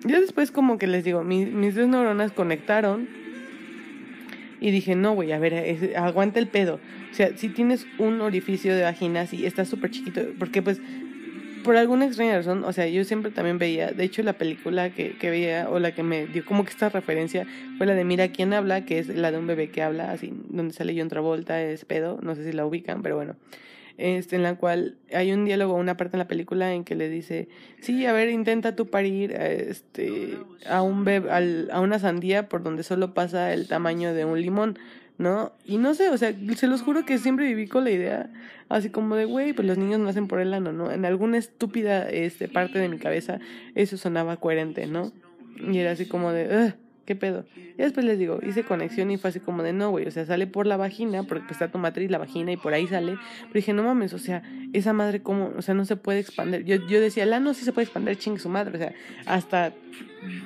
[0.04, 3.08] Ya después como que les digo, mis dos neuronas conectaron
[4.60, 6.80] y dije, no, güey, a ver, aguanta el pedo.
[7.10, 10.80] O sea, si tienes un orificio de vagina, si está súper chiquito, porque pues
[11.62, 15.16] por alguna extraña razón, o sea, yo siempre también veía, de hecho la película que,
[15.16, 17.46] que veía o la que me dio como que esta referencia
[17.78, 20.32] fue la de Mira quién habla, que es la de un bebé que habla, así,
[20.48, 23.36] donde sale John Travolta, es pedo, no sé si la ubican, pero bueno.
[24.00, 27.10] Este, en la cual hay un diálogo, una parte en la película en que le
[27.10, 27.48] dice,
[27.80, 32.82] sí, a ver, intenta tú parir este, a, un bebé, a una sandía por donde
[32.82, 34.78] solo pasa el tamaño de un limón,
[35.20, 35.52] ¿no?
[35.66, 38.30] Y no sé, o sea, se los juro que siempre viví con la idea
[38.70, 40.90] así como de, güey, pues los niños nacen por el ano, ¿no?
[40.90, 43.38] En alguna estúpida este, parte de mi cabeza
[43.74, 45.12] eso sonaba coherente, ¿no?
[45.58, 46.72] Y era así como de,
[47.10, 47.44] ¿qué pedo?
[47.56, 50.24] Y después les digo, hice conexión y fue así como de no, güey, o sea,
[50.26, 53.18] sale por la vagina, porque pues, está tu matriz, la vagina, y por ahí sale.
[53.40, 55.50] Pero dije, no mames, o sea, esa madre, ¿cómo?
[55.56, 56.64] O sea, no se puede expandir.
[56.64, 58.94] Yo, yo decía, la no sí se puede expandir, chingue su madre, o sea,
[59.26, 59.72] hasta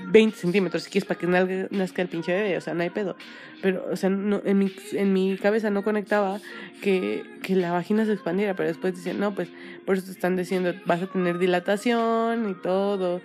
[0.07, 1.27] 20 centímetros, si quieres, para que
[1.71, 3.15] nazca el pinche bebé, o sea, no hay pedo.
[3.61, 6.41] Pero, o sea, no, en, mi, en mi cabeza no conectaba
[6.81, 9.51] que, que la vagina se expandiera, pero después decían, no, pues,
[9.85, 13.21] por eso te están diciendo, vas a tener dilatación y todo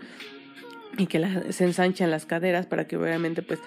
[0.97, 3.59] y que se ensanchan las caderas para que obviamente pues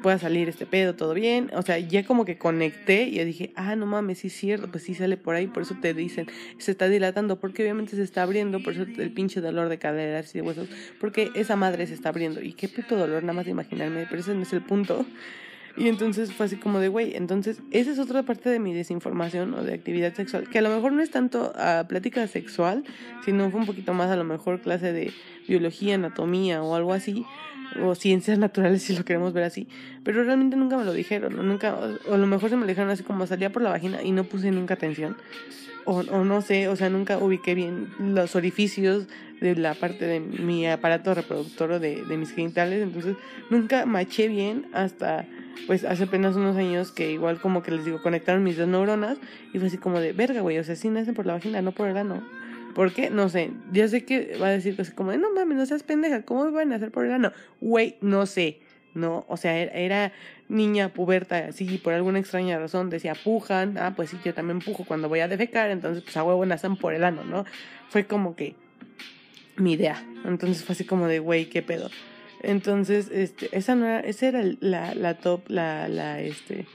[0.00, 1.50] pueda salir este pedo, todo bien.
[1.54, 4.70] O sea, ya como que conecté y yo dije, ah, no mames, sí es cierto,
[4.70, 6.26] pues sí sale por ahí, por eso te dicen,
[6.58, 10.34] se está dilatando, porque obviamente se está abriendo, por eso el pinche dolor de caderas
[10.34, 12.42] y de huesos, porque esa madre se está abriendo.
[12.42, 15.06] Y qué puto dolor, nada más de imaginarme, pero ese no es el punto.
[15.76, 19.54] Y entonces fue así como de, güey, entonces esa es otra parte de mi desinformación
[19.54, 22.84] o de actividad sexual, que a lo mejor no es tanto a plática sexual,
[23.24, 25.12] sino fue un poquito más a lo mejor clase de
[25.46, 27.24] biología, anatomía o algo así,
[27.82, 29.68] o ciencias naturales si lo queremos ver así,
[30.02, 32.68] pero realmente nunca me lo dijeron, o nunca, o, a lo mejor se me lo
[32.68, 35.16] dijeron así como salía por la vagina y no puse nunca atención,
[35.84, 39.06] o, o no sé, o sea, nunca ubiqué bien los orificios
[39.40, 43.16] de la parte de mi aparato reproductor o de, de mis genitales, entonces
[43.48, 45.26] nunca maché bien hasta
[45.66, 49.18] pues hace apenas unos años que igual como que les digo, conectaron mis dos neuronas
[49.52, 51.72] y fue así como de, verga, güey, o sea, sí nacen por la vagina, no
[51.72, 52.22] por el ano.
[52.74, 53.10] ¿Por qué?
[53.10, 53.50] No sé.
[53.72, 56.50] Ya sé que va a decir cosas como de, no mames, no seas pendeja, ¿cómo
[56.52, 57.32] van a hacer por el ano?
[57.60, 58.60] Güey, no sé.
[58.94, 60.12] No, o sea, era,
[60.50, 64.84] niña puberta, así, por alguna extraña razón decía pujan, ah, pues sí, yo también pujo
[64.84, 67.44] cuando voy a defecar, entonces pues a huevo nacen por el ano, ¿no?
[67.88, 68.56] Fue como que
[69.56, 70.04] mi idea.
[70.24, 71.88] Entonces fue así como de, güey, ¿qué pedo?
[72.42, 76.66] Entonces, este, esa no era, esa era la, la top, la, la, este,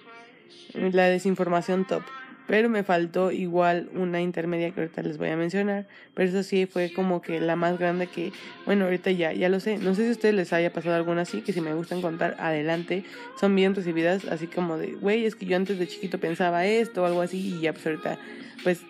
[0.73, 2.03] la desinformación top.
[2.47, 5.87] Pero me faltó igual una intermedia que ahorita les voy a mencionar.
[6.13, 8.31] Pero eso sí fue como que la más grande que,
[8.67, 9.79] bueno, ahorita ya, ya lo sé.
[9.79, 12.35] No sé si a ustedes les haya pasado alguna así, que si me gustan contar,
[12.37, 13.03] adelante.
[13.39, 17.01] Son bien recibidas, así como de, güey, es que yo antes de chiquito pensaba esto
[17.01, 18.19] o algo así y ya pues ahorita,
[18.63, 18.81] pues,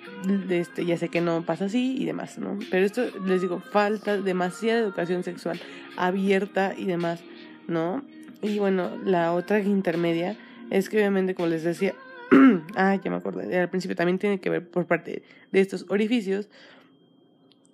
[0.49, 2.57] este, ya sé que no pasa así y demás, ¿no?
[2.71, 5.59] Pero esto, les digo, falta demasiada educación sexual
[5.97, 7.23] abierta y demás,
[7.67, 8.03] ¿no?
[8.41, 10.37] Y bueno, la otra intermedia
[10.69, 11.93] es que obviamente, como les decía,
[12.75, 16.49] ah, ya me acordé, al principio también tiene que ver por parte de estos orificios.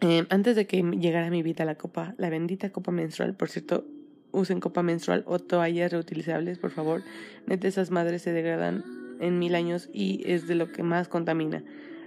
[0.01, 3.49] Eh, antes de que llegara a mi vida la copa, la bendita copa menstrual, por
[3.49, 3.85] cierto,
[4.31, 7.03] usen copa menstrual o toallas reutilizables, por favor.
[7.45, 8.83] Neta, esas madres se degradan
[9.19, 11.63] en mil años y es de lo que más contamina.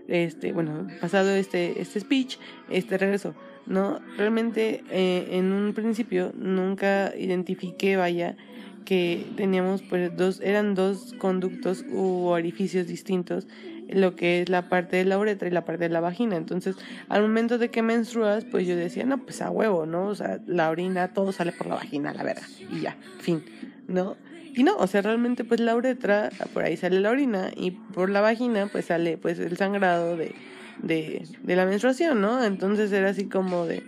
[0.09, 2.39] Este, bueno, pasado este, este speech,
[2.69, 3.35] este regreso.
[3.67, 8.37] No, realmente eh, en un principio nunca identifiqué, vaya,
[8.85, 13.47] que teníamos pues dos, eran dos conductos u orificios distintos,
[13.89, 16.37] lo que es la parte de la uretra y la parte de la vagina.
[16.37, 16.77] Entonces,
[17.09, 20.09] al momento de que menstruas, pues yo decía, no, pues a huevo, ¿no?
[20.09, 22.47] O sea, la orina, todo sale por la vagina, la verdad.
[22.71, 23.43] Y ya, fin,
[23.89, 24.17] ¿no?
[24.55, 28.09] Y no, o sea, realmente pues la uretra, por ahí sale la orina y por
[28.09, 30.35] la vagina pues sale pues el sangrado de,
[30.79, 32.43] de, de la menstruación, ¿no?
[32.43, 33.83] Entonces era así como de,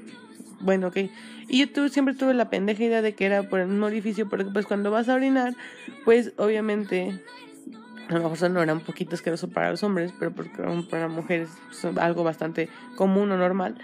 [0.61, 0.97] bueno, ok.
[1.49, 4.29] Y yo tuve, siempre tuve la pendeja idea de que era por el mismo orificio,
[4.29, 5.55] porque pues cuando vas a orinar,
[6.05, 7.21] pues obviamente,
[8.09, 11.51] a lo mejor no era un poquito asqueroso para los hombres, pero porque para mujeres
[11.71, 13.77] es algo bastante común o normal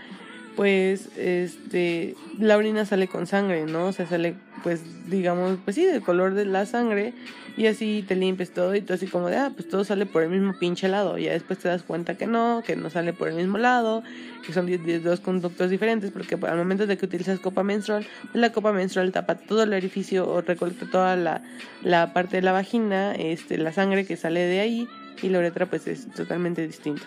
[0.57, 3.86] pues este la orina sale con sangre, ¿no?
[3.86, 7.12] O sea, sale pues digamos, pues sí, del color de la sangre
[7.57, 10.22] y así te limpias todo y todo así como de, ah, pues todo sale por
[10.22, 11.18] el mismo pinche lado.
[11.18, 14.03] Y ya después te das cuenta que no, que no sale por el mismo lado,
[14.46, 14.68] que son
[15.03, 19.12] dos conductos diferentes porque al momento de que utilizas copa menstrual, pues la copa menstrual
[19.12, 21.42] tapa todo el orificio o recolecta toda la,
[21.82, 24.88] la parte de la vagina, este, la sangre que sale de ahí
[25.22, 27.03] y la uretra pues es totalmente distinto.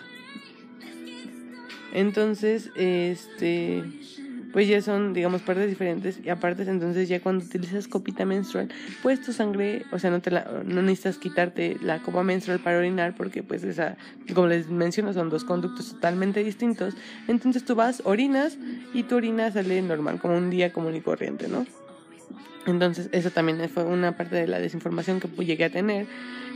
[1.96, 3.82] Entonces, este,
[4.52, 8.68] pues ya son, digamos, partes diferentes y aparte, entonces ya cuando utilizas copita menstrual,
[9.02, 12.76] pues tu sangre, o sea, no te la, no necesitas quitarte la copa menstrual para
[12.76, 13.96] orinar porque pues esa,
[14.34, 16.92] como les menciono, son dos conductos totalmente distintos.
[17.28, 18.58] Entonces tú vas, orinas
[18.92, 21.64] y tu orina sale normal, como un día común y corriente, ¿no?
[22.66, 26.06] Entonces, eso también fue una parte de la desinformación que llegué a tener.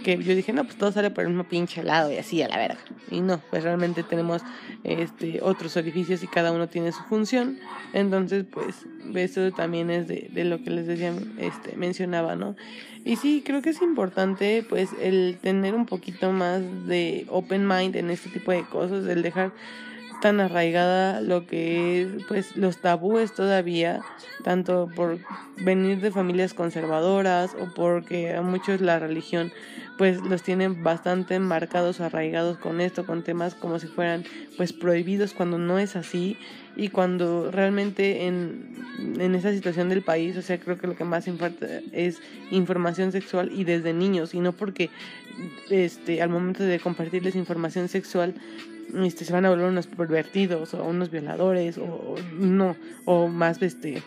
[0.04, 2.48] Que yo dije, no, pues todo sale por el mismo pinche lado y así a
[2.48, 2.78] la verga.
[3.10, 4.42] Y no, pues realmente tenemos
[4.82, 7.58] este, otros orificios y cada uno tiene su función.
[7.92, 12.56] Entonces, pues, eso también es de, lo que les decía, este, mencionaba, ¿no?
[13.04, 17.94] Y sí, creo que es importante, pues, el tener un poquito más de open mind
[17.96, 19.52] en este tipo de cosas, el dejar
[20.20, 24.00] tan arraigada lo que es pues los tabúes todavía
[24.44, 25.18] tanto por
[25.64, 29.52] venir de familias conservadoras o porque a muchos la religión
[29.98, 34.24] pues los tienen bastante marcados arraigados con esto con temas como si fueran
[34.56, 36.38] pues prohibidos cuando no es así.
[36.76, 38.76] Y cuando realmente en,
[39.18, 43.12] en esa situación del país o sea creo que lo que más importa es información
[43.12, 44.88] sexual y desde niños y no porque
[45.68, 48.34] este al momento de compartirles información sexual
[49.04, 54.02] este, se van a volver unos pervertidos o unos violadores o, no, o más este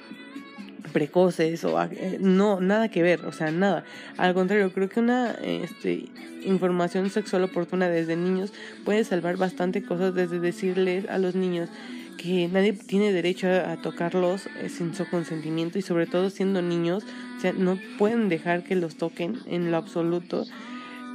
[0.91, 3.83] precoces o eh, no, nada que ver, o sea, nada.
[4.17, 6.05] Al contrario, creo que una este,
[6.45, 8.53] información sexual oportuna desde niños
[8.85, 11.69] puede salvar bastante cosas desde decirles a los niños
[12.17, 17.03] que nadie tiene derecho a, tocarlos eh, sin su consentimiento y sobre todo siendo niños,
[17.37, 20.45] o sea, no pueden dejar que los toquen en lo absoluto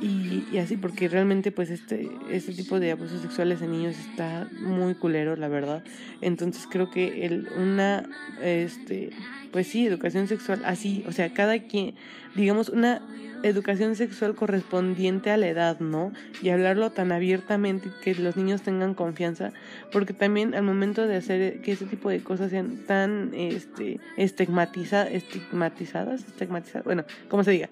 [0.00, 4.48] y, y, así, porque realmente pues este, este tipo de abusos sexuales en niños está
[4.60, 5.82] muy culero, la verdad.
[6.20, 8.08] Entonces creo que el, una,
[8.42, 9.10] este,
[9.52, 11.94] pues sí, educación sexual así, o sea, cada quien,
[12.34, 13.02] digamos, una
[13.42, 16.12] educación sexual correspondiente a la edad, ¿no?
[16.42, 19.52] Y hablarlo tan abiertamente que los niños tengan confianza,
[19.92, 25.08] porque también al momento de hacer que ese tipo de cosas sean tan este estigmatiza,
[25.08, 27.70] estigmatizadas, estigmatizadas, bueno, como se diga,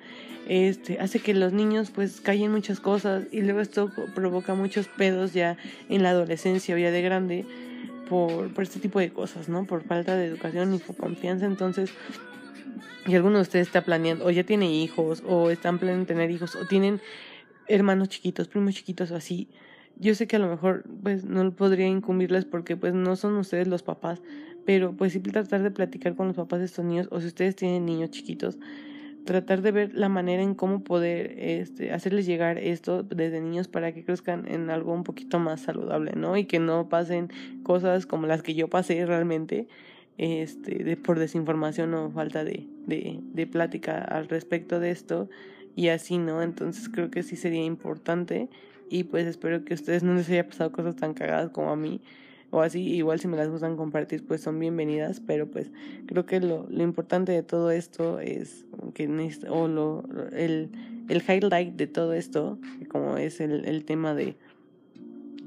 [0.48, 5.32] este hace que los niños pues callen muchas cosas y luego esto provoca muchos pedos
[5.32, 5.56] ya
[5.88, 7.44] en la adolescencia o ya de grande
[8.08, 9.64] por, por este tipo de cosas, ¿no?
[9.64, 11.90] Por falta de educación y por confianza, entonces
[13.06, 16.56] y alguno de ustedes está planeando, o ya tiene hijos, o están planeando tener hijos,
[16.56, 17.00] o tienen
[17.68, 19.48] hermanos chiquitos, primos chiquitos o así,
[19.98, 23.66] yo sé que a lo mejor pues no podría incumbirles porque pues no son ustedes
[23.66, 24.20] los papás,
[24.64, 27.56] pero pues sí tratar de platicar con los papás de estos niños, o si ustedes
[27.56, 28.58] tienen niños chiquitos,
[29.26, 33.92] tratar de ver la manera en cómo poder este, hacerles llegar esto desde niños para
[33.92, 36.38] que crezcan en algo un poquito más saludable, ¿no?
[36.38, 37.28] Y que no pasen
[37.62, 39.68] cosas como las que yo pasé realmente
[40.16, 45.28] este, de, por desinformación o falta de, de, de plática al respecto de esto
[45.74, 46.42] y así, ¿no?
[46.42, 48.48] Entonces creo que sí sería importante
[48.88, 51.76] y pues espero que a ustedes no les haya pasado cosas tan cagadas como a
[51.76, 52.00] mí
[52.56, 55.70] o así, igual si me las gustan compartir pues son bienvenidas, pero pues
[56.06, 59.06] creo que lo, lo importante de todo esto es que
[59.50, 60.70] o lo, el,
[61.08, 64.36] el highlight de todo esto, como es el, el tema de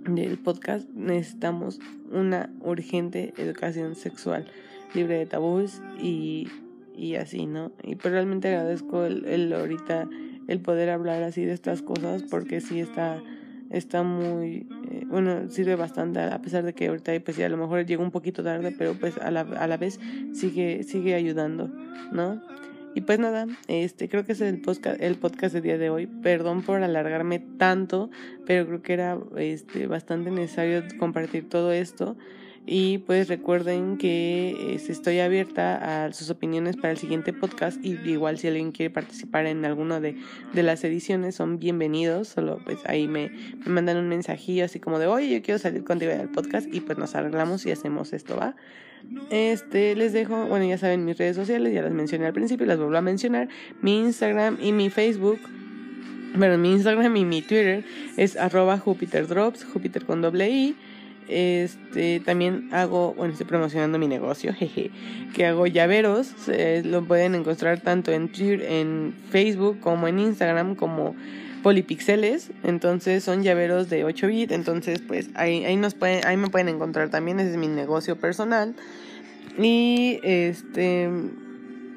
[0.08, 1.80] del podcast necesitamos
[2.12, 4.46] una urgente educación sexual
[4.94, 6.48] libre de tabús y,
[6.96, 7.72] y así, ¿no?
[7.84, 10.08] Y pues realmente agradezco el, el ahorita
[10.48, 13.22] el poder hablar así de estas cosas porque sí está
[13.70, 17.86] está muy eh, bueno, sirve bastante, a pesar de que ahorita pues, a lo mejor
[17.86, 20.00] llegó un poquito tarde, pero pues a la, a la vez
[20.34, 21.70] sigue, sigue ayudando,
[22.12, 22.42] ¿no?
[22.96, 26.08] Y pues nada, este creo que es el podcast, el podcast del día de hoy.
[26.08, 28.10] Perdón por alargarme tanto,
[28.46, 32.18] pero creo que era este, bastante necesario compartir todo esto.
[32.72, 37.98] Y pues recuerden que este, estoy abierta a sus opiniones para el siguiente podcast y
[38.06, 40.16] igual si alguien quiere participar en alguna de,
[40.54, 42.28] de, las ediciones son bienvenidos.
[42.28, 43.32] Solo pues ahí me,
[43.66, 46.82] me mandan un mensajillo así como de, oye, yo quiero salir contigo del podcast y
[46.82, 48.56] pues nos arreglamos y hacemos esto, ¿va?
[49.32, 52.78] Este, les dejo, bueno, ya saben mis redes sociales, ya las mencioné al principio, las
[52.78, 53.50] vuelvo a mencionar,
[53.82, 55.40] mi Instagram y mi Facebook.
[56.36, 57.84] Bueno, mi Instagram y mi Twitter
[58.16, 59.26] es arroba Jupiter
[60.06, 60.76] con doble I.
[61.30, 64.92] Este, también hago, bueno, estoy promocionando mi negocio, jeje,
[65.36, 66.34] que hago llaveros,
[66.84, 71.16] lo pueden encontrar tanto en en Facebook como en Instagram como
[71.62, 76.48] polipixeles, entonces son llaveros de 8 bits, entonces pues ahí, ahí, nos pueden, ahí me
[76.48, 78.76] pueden encontrar también, ese es mi negocio personal.
[79.58, 81.10] Y este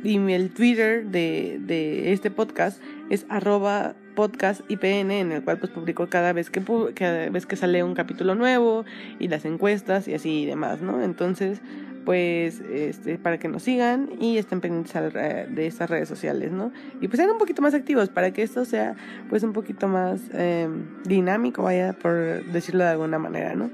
[0.05, 5.73] y el Twitter de, de este podcast es arroba podcast IPN en el cual pues
[5.73, 6.63] publico cada vez que
[6.95, 8.85] cada vez que sale un capítulo nuevo
[9.19, 11.03] y las encuestas y así y demás, ¿no?
[11.03, 11.61] Entonces,
[12.05, 16.73] pues este para que nos sigan y estén pendientes de estas redes sociales, ¿no?
[17.01, 18.97] Y pues sean un poquito más activos para que esto sea
[19.29, 20.69] pues un poquito más eh,
[21.05, 23.71] dinámico, vaya por decirlo de alguna manera, ¿no?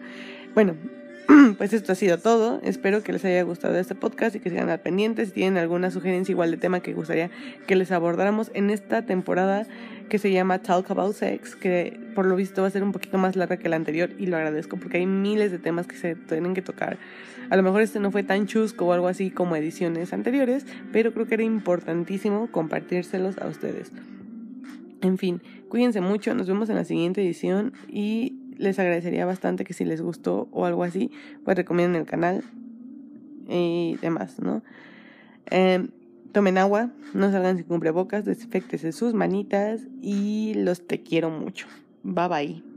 [0.55, 0.75] Bueno,
[1.59, 2.61] pues esto ha sido todo.
[2.63, 5.27] Espero que les haya gustado este podcast y que sigan al pendiente.
[5.27, 7.31] Si tienen alguna sugerencia igual de tema que gustaría
[7.67, 9.67] que les abordáramos en esta temporada
[10.09, 13.19] que se llama Talk About Sex, que por lo visto va a ser un poquito
[13.19, 16.15] más larga que la anterior y lo agradezco porque hay miles de temas que se
[16.15, 16.99] tienen que tocar.
[17.51, 21.13] A lo mejor este no fue tan chusco o algo así como ediciones anteriores, pero
[21.13, 23.93] creo que era importantísimo compartírselos a ustedes.
[25.01, 29.73] En fin, cuídense mucho, nos vemos en la siguiente edición y les agradecería bastante que
[29.73, 31.11] si les gustó o algo así,
[31.45, 32.43] pues recomienden el canal
[33.49, 34.63] y demás, ¿no?
[35.47, 35.89] Em,
[36.33, 41.67] tomen agua, no salgan sin cubrebocas, desinfectense sus manitas y los te quiero mucho.
[42.03, 42.68] Bye bye.